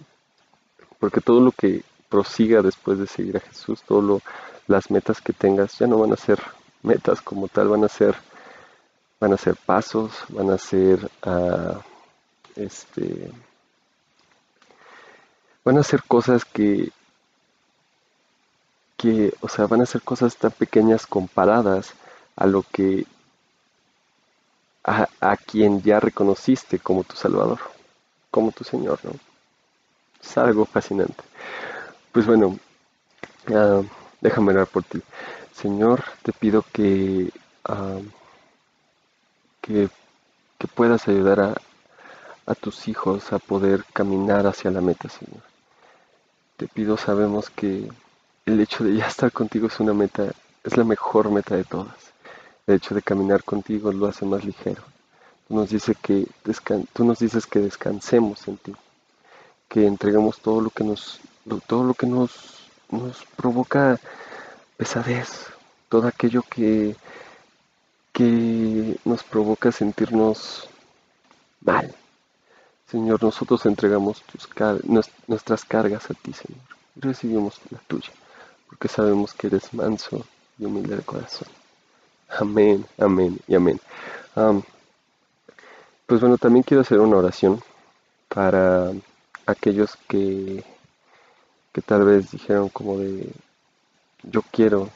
porque 0.99 1.21
todo 1.21 1.39
lo 1.39 1.52
que 1.52 1.84
prosiga 2.10 2.62
después 2.62 3.00
de 3.00 3.08
seguir 3.08 3.37
a 3.37 3.42
Jesús, 3.42 3.81
todas 3.83 4.21
las 4.67 4.92
metas 4.92 5.21
que 5.21 5.31
tengas 5.31 5.77
ya 5.77 5.87
no 5.87 6.00
van 6.00 6.13
a 6.13 6.17
ser 6.17 6.40
metas 6.81 7.21
como 7.21 7.48
tal, 7.48 7.69
van 7.69 7.83
a 7.83 7.90
ser, 7.90 8.15
van 9.20 9.34
a 9.34 9.38
ser 9.38 9.56
pasos, 9.56 10.12
van 10.30 10.50
a 10.50 10.58
ser 10.58 11.10
uh, 11.26 11.80
este 12.56 13.32
van 15.63 15.78
a 15.78 15.84
ser 15.84 16.04
cosas 16.04 16.46
que 16.46 16.92
que, 19.00 19.34
o 19.40 19.48
sea, 19.48 19.65
van 19.65 19.82
a 19.82 19.86
ser 19.86 20.02
cosas 20.02 20.36
tan 20.36 20.52
pequeñas 20.52 21.08
comparadas 21.08 21.94
a 22.36 22.46
lo 22.46 22.63
que 22.63 23.06
a, 24.84 25.38
quien 25.38 25.82
ya 25.82 26.00
reconociste 26.00 26.80
como 26.80 27.04
tu 27.06 27.15
Salvador, 27.15 27.60
como 28.30 28.52
tu 28.52 28.63
Señor, 28.65 29.00
¿no? 29.04 29.12
Es 30.22 30.38
algo 30.38 30.65
fascinante. 30.65 31.24
Pues 32.12 32.26
bueno, 32.26 32.60
ah, 33.56 33.82
déjame 34.20 34.52
orar 34.52 34.67
por 34.67 34.84
ti. 34.84 35.02
Señor, 35.54 36.04
te 36.24 36.34
pido 36.34 36.65
que, 36.74 37.32
ah, 37.65 38.00
que, 39.62 39.90
que, 40.58 40.68
puedas 40.68 41.08
ayudar 41.08 41.40
a, 41.40 41.56
a 42.46 42.56
tus 42.56 42.88
hijos 42.88 43.32
a 43.34 43.40
poder 43.40 43.84
caminar 43.94 44.48
hacia 44.48 44.72
la 44.72 44.82
meta, 44.82 45.10
Señor. 45.10 45.42
Te 46.58 46.68
pido, 46.68 46.98
sabemos 46.98 47.50
que 47.50 47.90
el 48.46 48.60
hecho 48.60 48.84
de 48.84 48.96
ya 48.96 49.08
estar 49.08 49.32
contigo 49.32 49.68
es 49.68 49.80
una 49.80 49.94
meta, 49.94 50.32
es 50.64 50.78
la 50.78 50.84
mejor 50.84 51.30
meta 51.30 51.56
de 51.56 51.64
todas. 51.64 52.14
El 52.68 52.76
hecho 52.76 52.94
de 52.94 53.02
caminar 53.02 53.44
contigo 53.44 53.92
lo 53.92 54.08
hace 54.08 54.26
más 54.26 54.44
ligero. 54.44 54.84
Tú 55.48 55.56
nos, 55.56 55.70
que 56.02 56.28
tú 56.94 57.04
nos 57.04 57.20
dices 57.20 57.48
que 57.48 57.60
descansemos 57.60 58.48
en 58.48 58.58
ti, 58.58 58.76
que 59.68 59.88
entreguemos 59.88 60.40
todo 60.40 60.62
lo 60.62 60.70
que 60.70 60.84
nos, 60.84 61.20
todo 61.68 61.84
lo 61.84 61.94
que 61.96 62.06
nos 62.06 62.60
nos 62.92 63.24
provoca 63.36 64.00
pesadez, 64.78 65.48
todo 65.90 66.08
aquello 66.08 66.44
que, 66.44 66.96
que 68.20 69.00
nos 69.06 69.24
provoca 69.24 69.72
sentirnos 69.72 70.67
mal. 71.62 71.96
Señor, 72.92 73.24
nosotros 73.24 73.65
entregamos 73.65 74.22
nuestras 75.26 75.63
cargas 75.63 76.12
a 76.12 76.13
ti, 76.15 76.34
Señor, 76.34 76.60
y 76.98 77.00
recibimos 77.00 77.62
la 77.70 77.78
tuya, 77.88 78.12
porque 78.67 78.90
sabemos 78.90 79.34
que 79.34 79.48
eres 79.48 79.74
manso 79.74 80.26
y 80.58 80.65
humilde 80.65 80.98
de 80.98 81.04
corazón. 81.04 81.48
Amén, 82.28 82.86
amén 82.98 83.40
y 83.48 83.56
amén. 83.56 83.80
pues 86.06 86.20
bueno, 86.20 86.38
también 86.38 86.63
quiero 86.63 86.82
hacer 86.82 87.00
una 87.00 87.15
oración 87.15 87.63
para 88.28 88.92
aquellos 89.46 89.96
que, 90.10 90.65
que 91.72 91.82
tal 91.82 92.04
vez 92.04 92.32
dijeron 92.32 92.67
como 92.67 92.98
de, 92.98 93.32
yo 94.24 94.42
quiero 94.52 94.90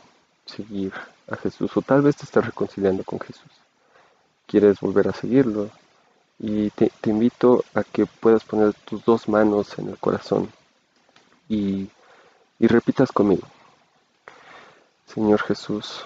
seguir 0.45 0.91
a 1.30 1.36
Jesús, 1.38 1.76
o 1.76 1.82
tal 1.82 2.01
vez 2.01 2.15
te 2.15 2.26
estás 2.26 2.45
reconciliando 2.45 3.03
con 3.03 3.19
Jesús. 3.19 3.51
Quieres 4.45 4.80
volver 4.80 5.07
a 5.07 5.13
seguirlo, 5.13 5.69
y 6.39 6.69
te, 6.71 6.91
invito 7.05 7.63
a 7.74 7.84
que 7.84 8.05
puedas 8.05 8.43
poner 8.43 8.74
tus 8.74 9.05
dos 9.05 9.30
manos 9.30 9.78
en 9.78 9.89
el 9.89 9.97
corazón 9.97 10.51
y, 11.47 11.89
y 12.59 12.67
repitas 12.67 13.11
conmigo. 13.11 13.47
Señor 15.05 15.41
Jesús, 15.41 16.05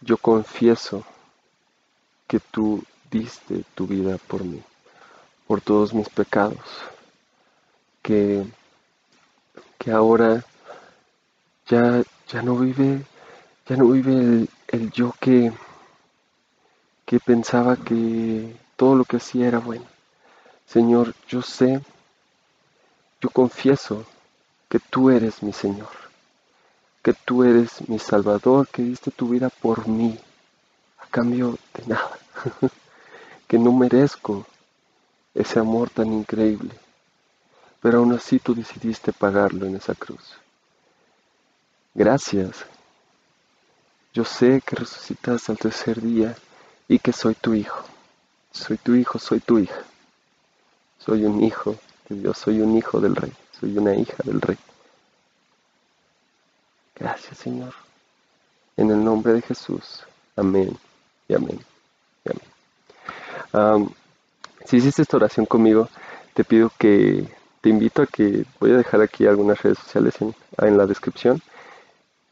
yo 0.00 0.16
confieso 0.16 1.04
que 2.26 2.40
tú 2.40 2.82
diste 3.10 3.64
tu 3.74 3.86
vida 3.86 4.18
por 4.26 4.44
mí, 4.44 4.62
por 5.46 5.60
todos 5.60 5.92
mis 5.92 6.08
pecados, 6.08 6.58
que, 8.02 8.46
que 9.78 9.90
ahora 9.90 10.44
ya, 11.66 12.02
ya 12.28 12.42
no 12.42 12.56
vive, 12.56 13.04
ya 13.68 13.76
no 13.76 13.88
vive 13.88 14.46
el, 14.68 14.90
yo 14.92 15.12
que, 15.20 15.52
que 17.04 17.18
pensaba 17.18 17.76
que 17.76 18.54
todo 18.76 18.94
lo 18.94 19.04
que 19.04 19.16
hacía 19.16 19.48
era 19.48 19.58
bueno. 19.58 19.84
Señor, 20.66 21.14
yo 21.28 21.42
sé, 21.42 21.80
yo 23.20 23.30
confieso 23.30 24.06
que 24.68 24.78
tú 24.78 25.10
eres 25.10 25.42
mi 25.42 25.52
Señor, 25.52 25.90
que 27.02 27.12
tú 27.12 27.42
eres 27.42 27.88
mi 27.88 27.98
Salvador, 27.98 28.68
que 28.68 28.82
diste 28.82 29.10
tu 29.10 29.28
vida 29.30 29.48
por 29.48 29.88
mí, 29.88 30.16
a 30.98 31.06
cambio 31.06 31.58
de 31.74 31.86
nada, 31.86 32.18
que 33.48 33.58
no 33.58 33.72
merezco 33.72 34.46
ese 35.34 35.58
amor 35.58 35.90
tan 35.90 36.12
increíble, 36.12 36.74
pero 37.80 37.98
aún 37.98 38.12
así 38.12 38.38
tú 38.38 38.54
decidiste 38.54 39.12
pagarlo 39.12 39.66
en 39.66 39.76
esa 39.76 39.94
cruz. 39.94 40.34
Gracias. 41.94 42.66
Yo 44.16 44.24
sé 44.24 44.62
que 44.64 44.76
resucitas 44.76 45.50
al 45.50 45.58
tercer 45.58 46.00
día 46.00 46.34
y 46.88 46.98
que 47.00 47.12
soy 47.12 47.34
tu 47.34 47.52
hijo. 47.52 47.84
Soy 48.50 48.78
tu 48.78 48.94
hijo, 48.94 49.18
soy 49.18 49.40
tu 49.40 49.58
hija. 49.58 49.82
Soy 50.98 51.26
un 51.26 51.44
hijo 51.44 51.76
de 52.08 52.16
Dios, 52.20 52.38
soy 52.38 52.62
un 52.62 52.78
hijo 52.78 52.98
del 52.98 53.14
rey, 53.14 53.30
soy 53.60 53.76
una 53.76 53.94
hija 53.94 54.16
del 54.24 54.40
rey. 54.40 54.56
Gracias 56.94 57.36
Señor. 57.36 57.74
En 58.78 58.90
el 58.90 59.04
nombre 59.04 59.34
de 59.34 59.42
Jesús. 59.42 60.02
Amén 60.34 60.74
y 61.28 61.34
amén 61.34 61.60
y 62.24 62.30
amén. 63.52 63.90
si 64.64 64.78
hiciste 64.78 65.02
esta 65.02 65.18
oración 65.18 65.44
conmigo, 65.44 65.90
te 66.32 66.42
pido 66.42 66.72
que, 66.78 67.28
te 67.60 67.68
invito 67.68 68.00
a 68.00 68.06
que, 68.06 68.46
voy 68.60 68.70
a 68.70 68.78
dejar 68.78 69.02
aquí 69.02 69.26
algunas 69.26 69.60
redes 69.60 69.76
sociales 69.76 70.14
en, 70.22 70.34
en 70.56 70.78
la 70.78 70.86
descripción 70.86 71.42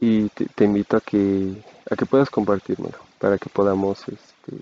y 0.05 0.29
te, 0.29 0.65
invito 0.65 0.99
a 0.99 1.01
que, 1.01 1.55
a 1.91 1.97
que 1.97 2.05
puedas 2.05 2.29
compartirlo 2.29 2.91
para 3.19 3.39
que 3.39 3.49
podamos 3.49 4.01
este, 4.07 4.59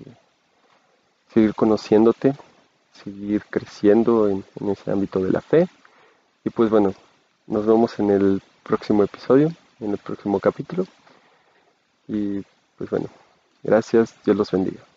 seguir 1.34 1.52
conociéndote, 1.56 2.34
seguir 2.92 3.42
creciendo 3.50 4.28
en, 4.28 4.44
ese 4.70 4.92
ámbito 4.92 5.18
de 5.18 5.32
la 5.32 5.40
fe. 5.40 5.66
Y 6.44 6.50
pues 6.50 6.70
bueno, 6.70 6.94
nos 7.48 7.66
vemos 7.66 7.98
en 7.98 8.10
el 8.10 8.42
próximo 8.62 9.02
episodio, 9.02 9.52
en 9.80 9.90
el 9.90 9.98
próximo 9.98 10.38
capítulo. 10.38 10.86
Y 12.06 12.42
pues 12.78 12.88
bueno, 12.90 13.08
gracias, 13.64 14.14
Dios 14.24 14.36
los 14.36 14.50
bendiga. 14.52 14.91